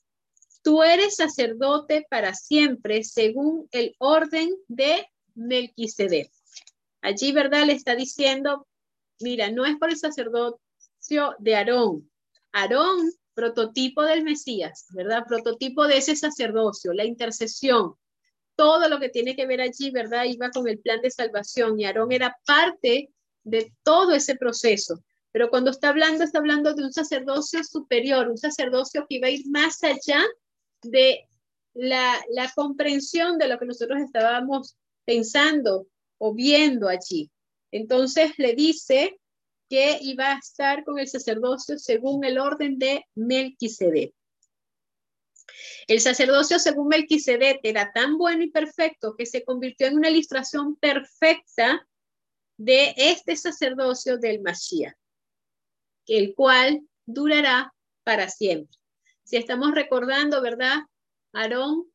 [0.63, 6.31] Tú eres sacerdote para siempre según el orden de Melquisedec.
[7.03, 7.67] Allí, ¿verdad?
[7.67, 8.67] Le está diciendo,
[9.21, 12.11] mira, no es por el sacerdocio de Aarón.
[12.53, 15.25] Aarón prototipo del Mesías, ¿verdad?
[15.29, 17.95] Prototipo de ese sacerdocio, la intercesión,
[18.57, 20.25] todo lo que tiene que ver allí, ¿verdad?
[20.25, 23.11] Iba con el plan de salvación y Aarón era parte
[23.45, 25.05] de todo ese proceso.
[25.33, 29.31] Pero cuando está hablando, está hablando de un sacerdocio superior, un sacerdocio que iba a
[29.31, 30.25] ir más allá
[30.83, 31.29] de
[31.75, 35.89] la, la comprensión de lo que nosotros estábamos pensando
[36.19, 37.31] o viendo allí.
[37.71, 39.19] Entonces le dice
[39.69, 44.13] que iba a estar con el sacerdocio según el orden de Melquisedec.
[45.87, 50.77] El sacerdocio según Melquisedec era tan bueno y perfecto que se convirtió en una ilustración
[50.77, 51.87] perfecta
[52.57, 54.95] de este sacerdocio del Mashiach,
[56.07, 57.73] el cual durará
[58.05, 58.77] para siempre.
[59.25, 60.79] Si estamos recordando, ¿verdad?
[61.33, 61.91] Aarón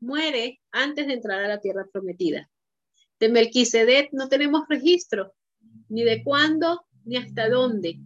[0.00, 2.48] muere antes de entrar a la tierra prometida.
[3.18, 5.34] De Melquisedec no tenemos registro,
[5.88, 8.00] ni de cuándo, ni hasta dónde,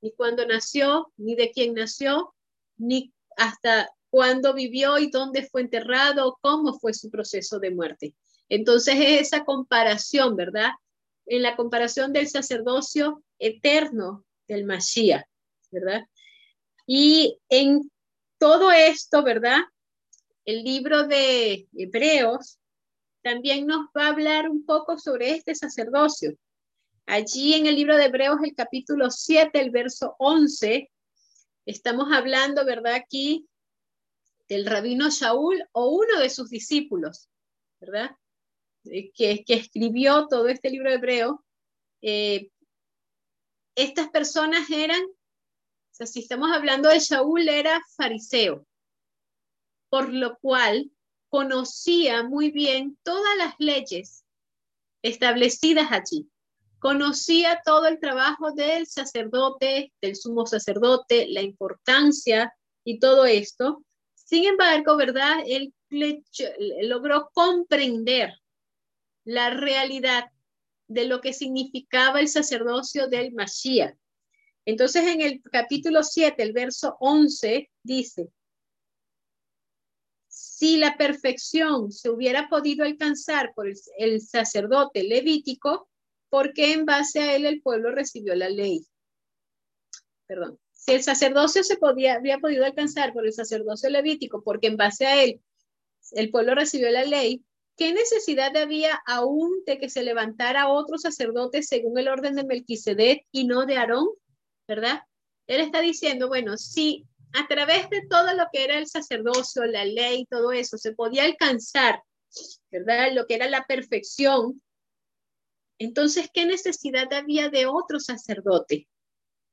[0.00, 2.34] ni cuándo nació, ni de quién nació,
[2.76, 8.14] ni hasta cuándo vivió y dónde fue enterrado, cómo fue su proceso de muerte.
[8.48, 10.70] Entonces es esa comparación, ¿verdad?
[11.26, 15.26] En la comparación del sacerdocio eterno del Mashiach,
[15.70, 16.06] ¿verdad?
[16.86, 17.90] Y en
[18.38, 19.58] todo esto, ¿verdad?
[20.48, 22.58] El libro de Hebreos
[23.22, 26.38] también nos va a hablar un poco sobre este sacerdocio.
[27.04, 30.90] Allí en el libro de Hebreos, el capítulo 7, el verso 11,
[31.66, 32.94] estamos hablando, ¿verdad?
[32.94, 33.46] Aquí
[34.48, 37.28] del rabino Shaul o uno de sus discípulos,
[37.78, 38.16] ¿verdad?
[38.84, 41.44] Eh, que, que escribió todo este libro de Hebreo.
[42.00, 42.50] Eh,
[43.74, 48.66] estas personas eran, o sea, si estamos hablando de Shaul, era fariseo,
[49.88, 50.90] por lo cual
[51.28, 54.24] conocía muy bien todas las leyes
[55.02, 56.28] establecidas allí
[56.78, 62.52] conocía todo el trabajo del sacerdote, del sumo sacerdote, la importancia
[62.84, 63.84] y todo esto.
[64.14, 65.38] Sin embargo, ¿verdad?
[65.46, 65.74] Él
[66.82, 68.32] logró comprender
[69.24, 70.30] la realidad
[70.86, 73.96] de lo que significaba el sacerdocio del Mashiach.
[74.64, 78.28] Entonces en el capítulo 7, el verso 11, dice,
[80.28, 83.66] si la perfección se hubiera podido alcanzar por
[83.98, 85.88] el, sacerdote levítico,
[86.28, 88.86] ¿por qué en base a él el pueblo recibió la ley?
[90.26, 90.58] Perdón.
[90.72, 95.06] Si el sacerdocio se podía, había podido alcanzar por el sacerdocio levítico, porque en base
[95.06, 95.40] a él
[96.12, 97.44] el pueblo recibió la ley,
[97.76, 103.26] ¿qué necesidad había aún de que se levantara otro sacerdote según el orden de Melquisedec
[103.32, 104.08] y no de Aarón?
[104.66, 105.02] ¿Verdad?
[105.46, 109.84] Él está diciendo, bueno, si a través de todo lo que era el sacerdocio, la
[109.84, 112.02] ley, todo eso, se podía alcanzar,
[112.70, 113.12] ¿verdad?
[113.12, 114.62] Lo que era la perfección.
[115.78, 118.88] Entonces, ¿qué necesidad había de otro sacerdote?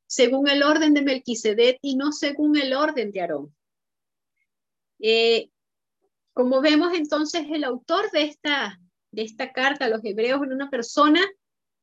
[0.08, 3.56] Según el orden de Melquisedec y no según el orden de Aarón.
[5.00, 5.50] Eh,
[6.34, 8.80] como vemos entonces, el autor de esta,
[9.12, 11.22] de esta carta a los hebreos era una persona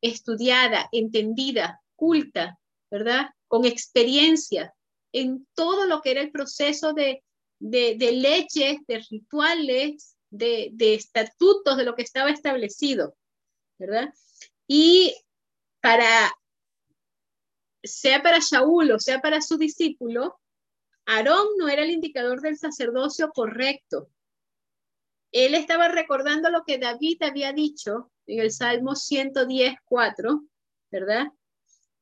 [0.01, 2.59] estudiada, entendida, culta,
[2.91, 3.31] ¿verdad?
[3.49, 4.75] Con experiencia,
[5.12, 7.22] en todo lo que era el proceso de,
[7.59, 13.14] de, leyes, de rituales, de, de, estatutos, de lo que estaba establecido,
[13.79, 14.12] ¿verdad?
[14.66, 15.14] Y
[15.81, 16.33] para,
[17.83, 20.40] sea para Shaul o sea para su discípulo,
[21.07, 24.09] Aarón no era el indicador del sacerdocio correcto.
[25.33, 30.44] Él estaba recordando lo que David había dicho en el Salmo 110, 4,
[30.90, 31.27] ¿verdad?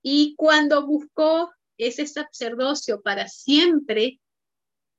[0.03, 1.53] Y cuando buscó
[1.87, 4.21] ese sacerdocio para siempre,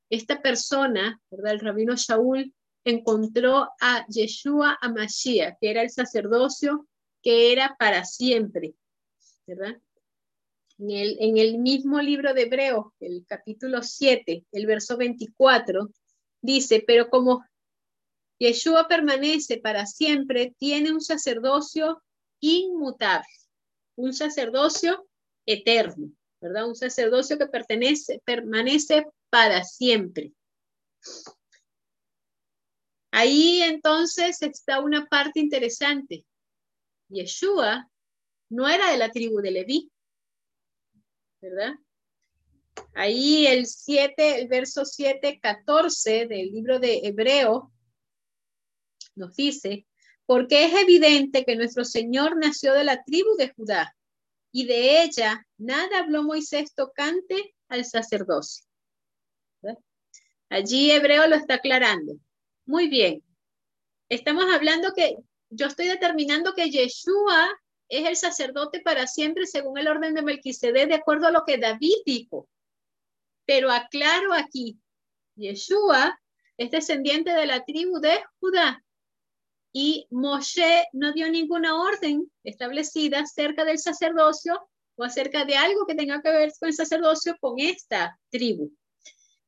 [0.09, 1.21] esta persona.
[1.29, 6.87] El rabino Shaul encontró a Yeshua Amashiach, que era el sacerdocio
[7.21, 8.73] que era para siempre,
[9.45, 9.79] ¿verdad?
[10.79, 15.91] En el, en el mismo libro de Hebreos, el capítulo 7, el verso 24,
[16.41, 17.45] dice, pero como
[18.39, 22.01] Yeshua permanece para siempre, tiene un sacerdocio
[22.39, 23.27] inmutable,
[23.95, 25.07] un sacerdocio
[25.45, 26.11] eterno.
[26.41, 26.67] ¿Verdad?
[26.67, 30.33] Un sacerdocio que pertenece, permanece para siempre.
[33.11, 36.25] Ahí entonces está una parte interesante.
[37.09, 37.89] Yeshua
[38.49, 39.91] no era de la tribu de Leví,
[41.41, 41.75] ¿verdad?
[42.93, 47.71] Ahí el 7, el verso 7, 14 del libro de Hebreo
[49.15, 49.85] nos dice,
[50.25, 53.95] porque es evidente que nuestro Señor nació de la tribu de Judá
[54.51, 58.65] y de ella nada habló Moisés tocante al sacerdocio.
[60.49, 62.13] Allí Hebreo lo está aclarando.
[62.65, 63.23] Muy bien.
[64.09, 65.15] Estamos hablando que
[65.49, 70.89] yo estoy determinando que Yeshua es el sacerdote para siempre según el orden de Melquisedec,
[70.89, 72.49] de acuerdo a lo que David dijo.
[73.45, 74.77] Pero aclaro aquí,
[75.35, 76.19] Yeshua
[76.57, 78.83] es descendiente de la tribu de Judá
[79.73, 84.59] y Moshe no dio ninguna orden establecida acerca del sacerdocio
[84.95, 88.71] o acerca de algo que tenga que ver con el sacerdocio con esta tribu.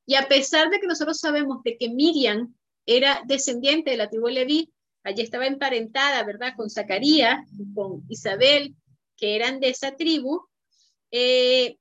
[0.05, 2.55] Y a pesar de que nosotros sabemos de que Miriam
[2.85, 7.39] era descendiente de la tribu Leví, allí estaba emparentada, ¿verdad?, con Zacarías
[7.73, 8.75] con Isabel,
[9.17, 10.41] que eran de esa tribu,
[11.11, 11.77] eh,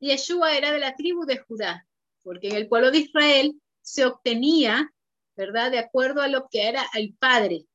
[0.00, 1.86] Yeshua era de la tribu de Judá,
[2.22, 4.92] porque en el pueblo de Israel se obtenía,
[5.36, 7.66] ¿verdad?, de acuerdo a lo que era el padre,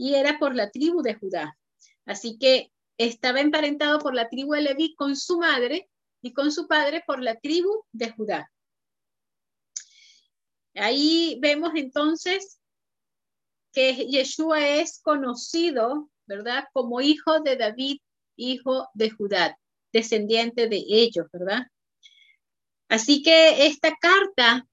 [0.00, 1.58] y era por la tribu de Judá.
[2.06, 5.90] Así que estaba emparentado por la tribu de Leví con su madre
[6.22, 8.50] y con su padre por la tribu de Judá.
[10.74, 12.58] Ahí vemos entonces
[13.74, 16.64] que Yeshua es conocido, ¿verdad?
[16.72, 17.98] Como hijo de David,
[18.36, 19.58] hijo de Judá,
[19.92, 21.66] descendiente de ellos, ¿verdad?
[22.88, 24.66] Así que esta carta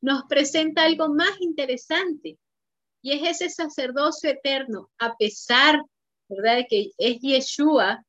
[0.00, 2.38] nos presenta algo más interesante
[3.02, 5.82] y es ese sacerdocio eterno, a pesar,
[6.28, 8.04] ¿verdad?, de que es Yeshua,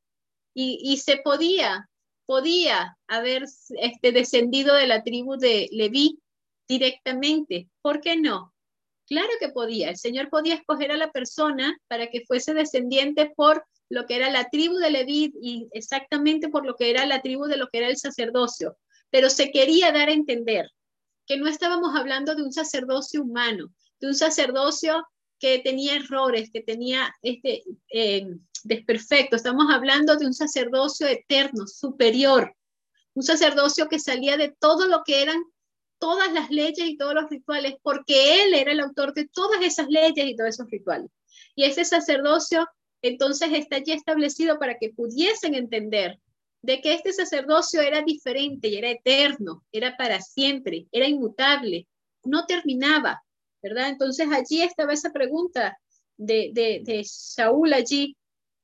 [0.56, 1.90] y, se podía,
[2.26, 6.20] podía haber este, descendido de la tribu de Leví
[6.68, 7.68] directamente.
[7.82, 8.54] ¿Por qué no?
[9.06, 9.90] Claro que podía.
[9.90, 14.30] El Señor podía escoger a la persona para que fuese descendiente por lo que era
[14.30, 17.78] la tribu de Leví y exactamente por lo que era la tribu de lo que
[17.78, 18.76] era el sacerdocio.
[19.10, 20.70] Pero se quería dar a entender
[21.26, 25.06] que no estábamos hablando de un sacerdocio humano, de un sacerdocio
[25.38, 28.26] que tenía errores, que tenía este eh,
[28.62, 29.36] desperfecto.
[29.36, 32.54] Estamos hablando de un sacerdocio eterno, superior,
[33.14, 35.42] un sacerdocio que salía de todo lo que eran
[35.98, 39.88] todas las leyes y todos los rituales, porque él era el autor de todas esas
[39.88, 41.10] leyes y todos esos rituales.
[41.54, 42.68] Y ese sacerdocio
[43.02, 46.18] entonces está allí establecido para que pudiesen entender
[46.62, 51.86] de que este sacerdocio era diferente y era eterno, era para siempre, era inmutable,
[52.22, 53.22] no terminaba,
[53.64, 53.88] ¿verdad?
[53.88, 55.78] Entonces allí estaba esa pregunta
[56.18, 58.14] de, de, de Saúl allí,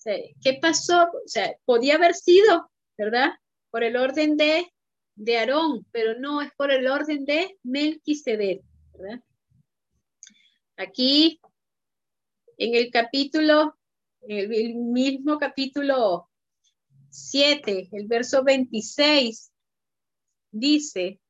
[0.05, 1.05] ¿qué pasó?
[1.05, 3.31] O sea, podía haber sido, ¿verdad?
[3.71, 4.73] por el orden de,
[5.15, 9.23] de Aarón, pero no es por el orden de Melquisedec, ¿verdad?
[10.77, 11.41] Aquí,
[12.59, 13.77] en el capítulo,
[14.23, 16.29] el, el mismo capítulo
[17.11, 19.51] 7, el verso 26,
[20.51, 21.21] dice,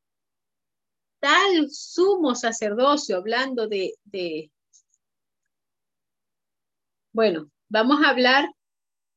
[1.21, 3.95] tal sumo sacerdocio, hablando de,
[7.12, 8.51] bueno, vamos a hablar,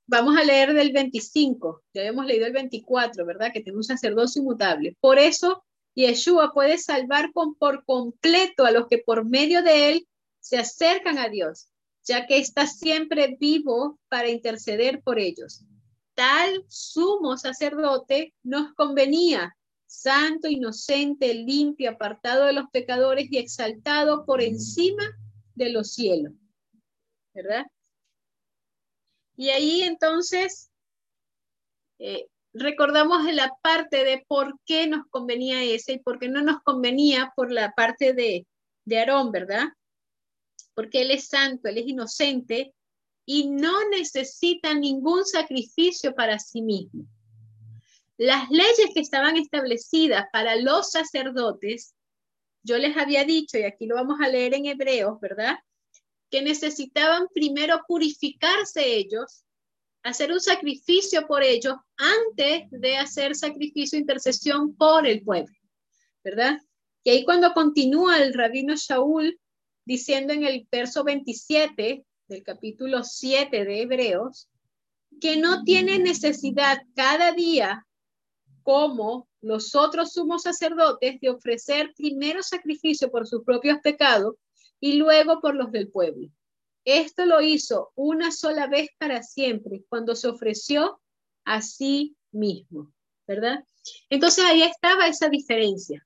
[0.06, 3.52] vamos a leer del 25, ya hemos leído el 24, ¿verdad?
[3.54, 4.96] Que tiene un sacerdocio inmutable.
[5.00, 5.64] Por eso,
[5.96, 10.08] Yeshua puede salvar con, por completo a los que por medio de él
[10.40, 11.70] se acercan a Dios,
[12.04, 15.66] ya que está siempre vivo para interceder por ellos
[16.14, 19.56] tal sumo sacerdote nos convenía,
[19.94, 25.04] santo, inocente, limpio, apartado de los pecadores y exaltado por encima
[25.56, 26.34] de los cielos.
[27.34, 27.66] ¿Verdad?
[29.36, 30.72] Y ahí entonces
[32.00, 36.62] eh, recordamos la parte de por qué nos convenía ese y por qué no nos
[36.64, 38.46] convenía por la parte de,
[38.86, 39.66] de Aarón, ¿verdad?
[40.74, 42.74] Porque él es santo, él es inocente
[43.26, 47.06] y no necesita ningún sacrificio para sí mismo.
[48.24, 51.94] Las leyes que estaban establecidas para los sacerdotes,
[52.64, 55.58] yo les había dicho, y aquí lo vamos a leer en Hebreos, ¿verdad?
[56.32, 59.44] Que necesitaban primero purificarse ellos,
[60.04, 65.58] hacer un sacrificio por ellos antes de hacer sacrificio e intercesión por el pueblo,
[66.24, 66.62] ¿verdad?
[67.04, 69.38] Y ahí cuando continúa el rabino Shaul
[69.84, 74.48] diciendo en el verso 27, del capítulo 7 de Hebreos,
[75.20, 77.86] que no tiene necesidad cada día,
[78.64, 84.36] como los otros sumos sacerdotes, de ofrecer primero sacrificio por sus propios pecados
[84.80, 86.30] y luego por los del pueblo.
[86.86, 91.00] Esto lo hizo una sola vez para siempre, cuando se ofreció
[91.46, 92.92] a sí mismo,
[93.28, 93.64] ¿verdad?
[94.10, 96.06] Entonces ahí estaba esa diferencia.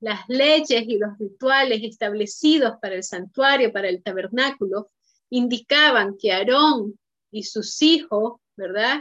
[0.00, 4.90] Las leyes y los rituales establecidos para el santuario, para el tabernáculo,
[5.30, 6.98] indicaban que Aarón
[7.30, 9.00] y sus hijos, ¿verdad?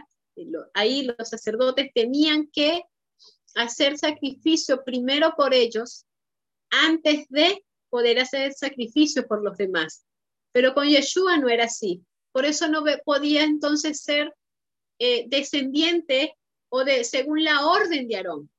[0.73, 2.83] Ahí los sacerdotes tenían que
[3.55, 6.05] hacer sacrificio primero por ellos
[6.69, 10.05] antes de poder hacer sacrificio por los demás.
[10.51, 12.03] Pero con Yeshua no era así.
[12.31, 14.33] Por eso no podía entonces ser
[14.99, 16.35] eh, descendiente
[16.69, 18.49] o de según la orden de Aarón,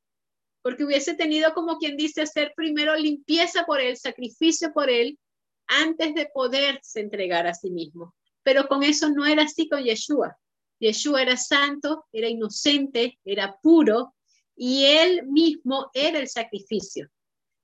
[0.62, 5.18] porque hubiese tenido como quien dice hacer primero limpieza por él, sacrificio por él,
[5.66, 8.14] antes de poderse entregar a sí mismo.
[8.44, 10.38] Pero con eso no era así con Yeshua.
[10.80, 14.14] Yeshua era santo, era inocente, era puro
[14.56, 17.10] y él mismo era el sacrificio.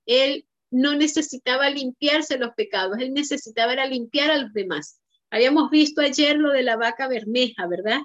[0.07, 5.01] Él no necesitaba limpiarse los pecados, él necesitaba limpiar a los demás.
[5.31, 8.01] Habíamos visto ayer lo de la vaca bermeja, ¿verdad?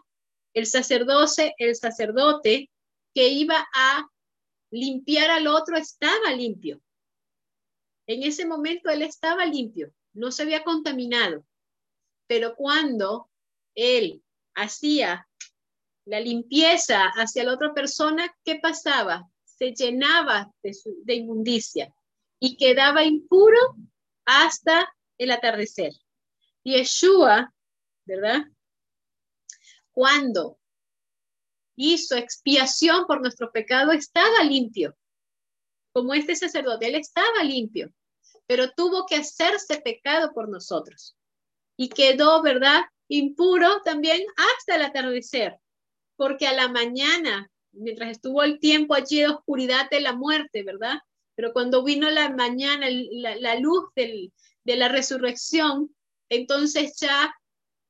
[0.54, 2.70] El sacerdote, el sacerdote
[3.14, 4.08] que iba a
[4.72, 6.82] limpiar al otro estaba limpio.
[8.08, 11.46] En ese momento él estaba limpio, no se había contaminado.
[12.28, 13.30] Pero cuando
[13.76, 14.24] él
[14.56, 15.28] hacía
[16.06, 19.30] la limpieza hacia la otra persona, ¿qué pasaba?
[19.44, 21.94] Se llenaba de, inmundicia
[22.40, 23.60] y quedaba impuro
[24.26, 25.94] hasta el atardecer.
[26.64, 27.54] Y Yeshua,
[28.06, 28.46] ¿verdad?
[29.92, 30.60] Cuando
[31.76, 34.96] hizo expiación por nuestro pecado, estaba limpio
[35.96, 37.90] como este sacerdote, él estaba limpio,
[38.48, 41.16] pero tuvo que hacerse pecado por nosotros.
[41.78, 42.82] Y quedó, ¿verdad?
[43.08, 45.58] Impuro también hasta el atardecer,
[46.16, 51.00] porque a la mañana, mientras estuvo el tiempo allí de oscuridad de la muerte, ¿verdad?
[51.36, 54.32] Pero cuando vino la mañana, la, luz de
[54.76, 55.94] la resurrección,
[56.30, 57.34] entonces ya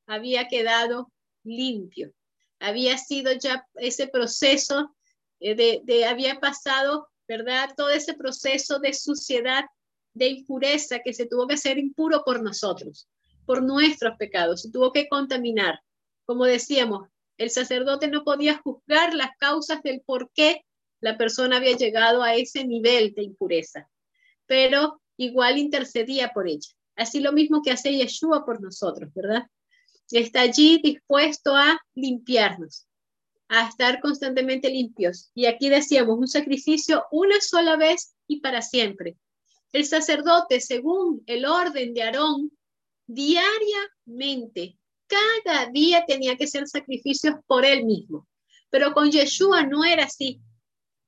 [0.07, 1.11] había quedado
[1.43, 2.13] limpio.
[2.59, 4.95] Había sido ya ese proceso
[5.39, 7.69] eh, de había pasado ¿verdad?
[7.75, 9.65] Todo ese proceso de suciedad,
[10.13, 13.07] de impureza que se tuvo que hacer impuro por nosotros,
[13.45, 15.79] por nuestros pecados, se tuvo que contaminar.
[16.25, 20.65] Como decíamos, el sacerdote no podía juzgar las causas del por qué
[20.99, 23.89] la persona había llegado a ese nivel de impureza,
[24.45, 26.69] pero igual intercedía por ella.
[26.95, 29.43] Así lo mismo que hace Yeshua por nosotros, ¿verdad?
[30.09, 32.87] Está allí dispuesto a limpiarnos
[33.47, 35.29] a estar constantemente limpios.
[35.33, 39.17] Y aquí decíamos, un sacrificio una sola vez y para siempre.
[39.71, 42.51] El sacerdote, según el orden de Aarón,
[43.07, 44.77] diariamente,
[45.07, 48.27] cada día tenía que ser sacrificios por él mismo.
[48.69, 50.41] Pero con Yeshua no era así.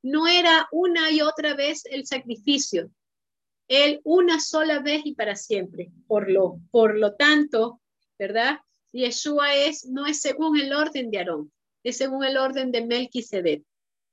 [0.03, 2.91] No era una y otra vez el sacrificio.
[3.67, 5.91] Él una sola vez y para siempre.
[6.07, 7.81] Por lo, por lo tanto,
[8.17, 8.59] ¿verdad?
[8.93, 11.51] Yeshua es, no es según el orden de Aarón
[11.87, 13.63] es según el orden de Melquisedec.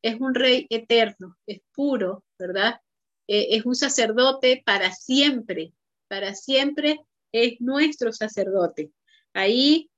[0.03, 2.81] es un rey eterno, es puro, ¿verdad?
[3.27, 5.73] Eh, es un sacerdote para siempre,
[6.09, 7.01] para siempre
[7.35, 8.93] es nuestro sacerdote.
[9.33, 9.91] Ahí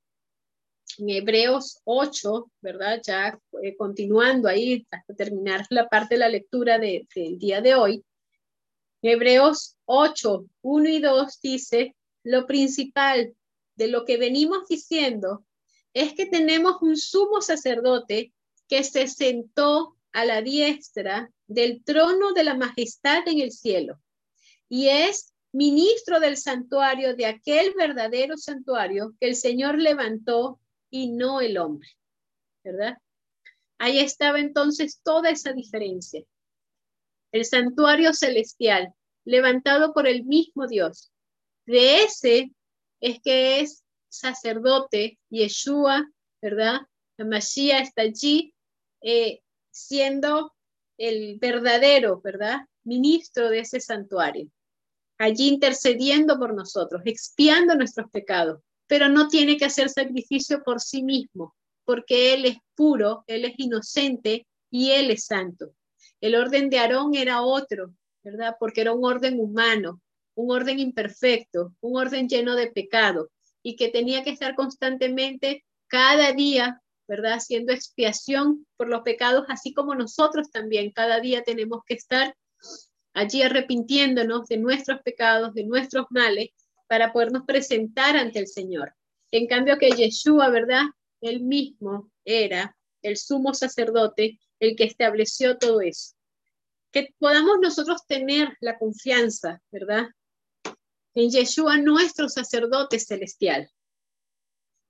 [0.98, 3.02] en Hebreos 8, ¿verdad?
[3.06, 7.06] Ya eh, continuando ahí hasta terminar la parte de la lectura del
[7.38, 8.04] día de hoy.
[9.02, 13.34] Hebreos 8, 1 y 2 dice, lo principal
[13.74, 15.44] de lo que venimos diciendo
[15.92, 18.32] es que tenemos un sumo sacerdote
[18.66, 24.00] que se sentó a la diestra del trono de la majestad en el cielo
[24.70, 31.40] y es ministro del santuario, de aquel verdadero santuario que el Señor levantó y no
[31.40, 31.88] el hombre,
[32.62, 32.98] ¿verdad?
[33.78, 36.22] Ahí estaba entonces toda esa diferencia.
[37.32, 38.92] El santuario celestial,
[39.24, 41.10] levantado por el mismo Dios.
[41.64, 42.52] De ese
[43.00, 46.06] es que es sacerdote Yeshua,
[46.42, 46.82] ¿verdad?
[47.16, 48.52] La Mashiach está allí
[49.00, 49.40] eh,
[49.70, 50.54] siendo
[50.98, 52.60] el verdadero, ¿verdad?
[52.84, 54.50] Ministro de ese santuario.
[55.18, 61.02] Allí intercediendo por nosotros, expiando nuestros pecados, pero no tiene que hacer sacrificio por sí
[61.02, 61.54] mismo,
[61.84, 65.72] porque Él es puro, Él es inocente y Él es santo.
[66.20, 68.56] El orden de Aarón era otro, ¿verdad?
[68.58, 70.00] Porque era un orden humano,
[70.34, 73.30] un orden imperfecto, un orden lleno de pecado
[73.62, 77.34] y que tenía que estar constantemente cada día, ¿verdad?
[77.34, 82.34] Haciendo expiación por los pecados, así como nosotros también cada día tenemos que estar
[83.16, 86.50] allí arrepintiéndonos de nuestros pecados, de nuestros males
[86.86, 88.94] para podernos presentar ante el Señor.
[89.30, 90.82] En cambio que Yeshua, ¿verdad?
[91.22, 96.14] Él mismo era el sumo sacerdote, el que estableció todo eso.
[96.92, 100.08] Que podamos nosotros tener la confianza, ¿verdad?
[101.14, 103.70] En Yeshua, nuestro sacerdote celestial.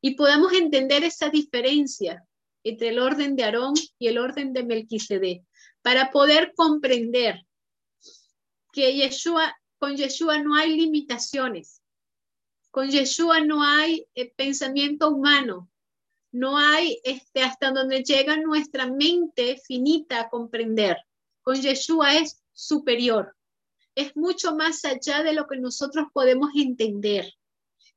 [0.00, 2.26] Y podamos entender esa diferencia
[2.64, 5.44] entre el orden de Aarón y el orden de Melquisedec,
[5.82, 7.45] para poder comprender
[8.76, 11.80] que Yeshua, con Yeshua no hay limitaciones,
[12.70, 15.70] con Yeshua no hay eh, pensamiento humano,
[16.30, 20.98] no hay este, hasta donde llega nuestra mente finita a comprender.
[21.40, 23.34] Con Yeshua es superior,
[23.94, 27.32] es mucho más allá de lo que nosotros podemos entender.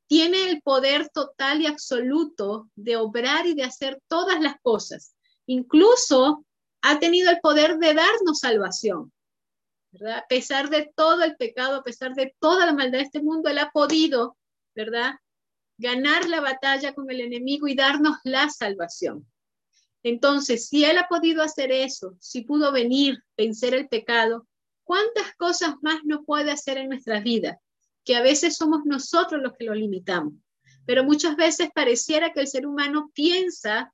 [0.08, 5.14] Tiene el poder total y absoluto de obrar y de hacer todas las cosas.
[5.46, 6.46] Incluso
[6.82, 9.12] ha tenido el poder de darnos salvación.
[10.06, 13.50] A pesar de todo el pecado, a pesar de toda la maldad de este mundo,
[13.50, 14.38] Él ha podido
[14.80, 15.16] ¿verdad?
[15.78, 19.28] Ganar la batalla con el enemigo y darnos la salvación.
[20.04, 24.48] Entonces, si Él ha podido hacer eso, si pudo venir, vencer el pecado,
[24.86, 27.58] ¿cuántas cosas más no puede hacer en nuestras vidas?
[28.06, 30.34] Que a veces somos nosotros los que lo limitamos.
[30.86, 33.94] Pero muchas veces pareciera que el ser humano piensa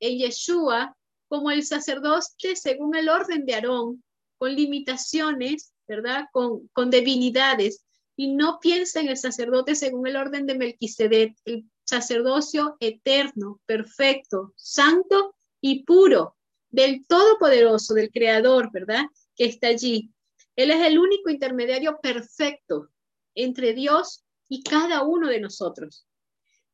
[0.00, 0.94] en Yeshua
[1.28, 4.04] como el sacerdote según el orden de Aarón,
[4.38, 6.26] con limitaciones, ¿verdad?
[6.32, 11.70] Con, con debilidades, y no piensa en el sacerdote según el orden de Melquisedec, el
[11.84, 16.36] sacerdocio eterno, perfecto, santo y puro
[16.70, 19.04] del Todopoderoso, del Creador, ¿verdad?
[19.36, 20.10] Que está allí.
[20.56, 22.90] Él es el único intermediario perfecto
[23.34, 26.06] entre Dios y cada uno de nosotros.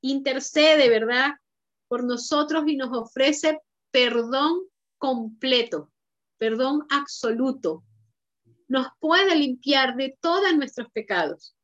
[0.01, 1.33] Intercede, ¿verdad?
[1.89, 3.61] Por nosotros y nos ofrece
[3.91, 4.63] perdón
[4.99, 5.92] completo,
[6.43, 7.85] perdón absoluto,
[8.67, 11.55] nos puede limpiar de todos nuestros pecados.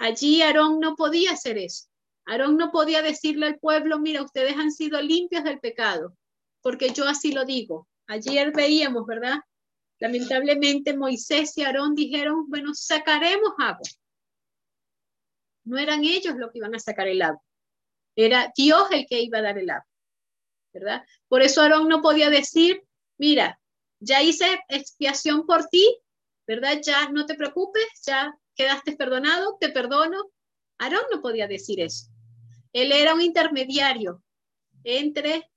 [0.00, 1.86] Allí Aarón no podía hacer eso.
[2.26, 6.16] Aarón no podía decirle al pueblo, mira, ustedes han sido limpios del pecado,
[6.62, 7.86] porque yo así lo digo.
[8.08, 9.38] Ayer veíamos, ¿verdad?
[10.00, 13.88] Lamentablemente Moisés y Aarón dijeron, bueno, sacaremos agua.
[15.62, 17.40] No eran ellos los que iban a sacar el agua.
[18.16, 19.86] Era Dios el que iba a dar el agua,
[20.74, 21.04] ¿verdad?
[21.28, 22.82] Por eso Aarón no podía decir,
[23.16, 23.60] mira,
[24.02, 25.96] ya hice expiación por ti,
[26.46, 26.80] ¿verdad?
[26.82, 30.30] Ya no te preocupes, ya quedaste perdonado, te perdono.
[30.78, 32.06] Aarón no podía decir eso.
[32.72, 34.22] Él era un intermediario
[34.82, 35.48] entre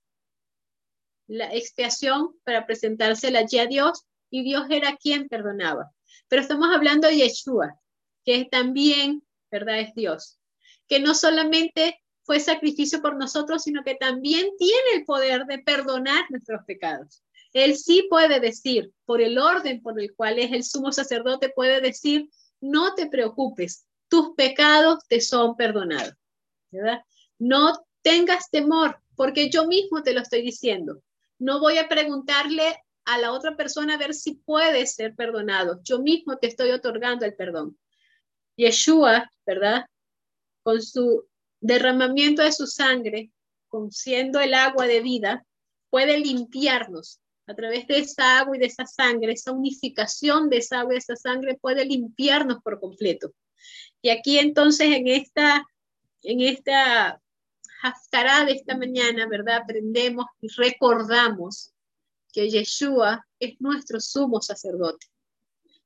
[1.28, 5.92] la expiación para presentársela allí a Dios y Dios era quien perdonaba.
[6.28, 7.80] Pero estamos hablando de Yeshua,
[8.24, 9.80] que también, ¿verdad?
[9.80, 10.40] Es Dios,
[10.88, 16.26] que no solamente fue sacrificio por nosotros, sino que también tiene el poder de perdonar
[16.30, 17.25] nuestros pecados.
[17.56, 21.80] Él sí puede decir, por el orden por el cual es el sumo sacerdote, puede
[21.80, 22.30] decir,
[22.60, 26.16] no te preocupes, tus pecados te son perdonados.
[26.70, 27.00] ¿verdad?
[27.40, 31.02] No tengas temor, porque yo mismo te lo estoy diciendo.
[31.40, 35.80] No voy a preguntarle a la otra persona a ver si puede ser perdonado.
[35.82, 37.80] Yo mismo te estoy otorgando el perdón.
[38.58, 39.86] Yeshua, ¿verdad?
[40.62, 41.26] Con su
[41.62, 43.32] derramamiento de su sangre,
[43.70, 45.46] con siendo el agua de vida,
[45.90, 50.80] puede limpiarnos a través de esa agua y de esa sangre, esa unificación de esa
[50.80, 53.34] agua y de esa sangre puede limpiarnos por completo.
[54.02, 55.66] Y aquí entonces en esta,
[56.24, 57.22] en esta
[57.84, 59.58] haftará de esta mañana, ¿verdad?
[59.58, 61.74] Aprendemos y recordamos
[62.34, 65.08] que Yeshua es nuestro sumo sacerdote,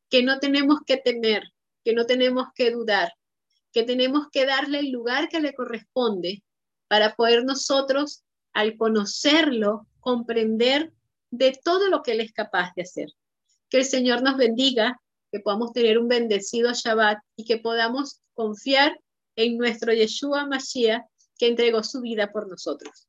[0.09, 1.43] que no tenemos que temer,
[1.83, 3.13] que no tenemos que dudar,
[3.71, 6.43] que tenemos que darle el lugar que le corresponde
[6.87, 10.91] para poder nosotros, al conocerlo, comprender
[11.31, 13.09] de todo lo que Él es capaz de hacer.
[13.69, 14.99] Que el Señor nos bendiga,
[15.31, 18.99] que podamos tener un bendecido Shabbat y que podamos confiar
[19.35, 21.03] en nuestro Yeshua Mashiach
[21.37, 23.08] que entregó su vida por nosotros.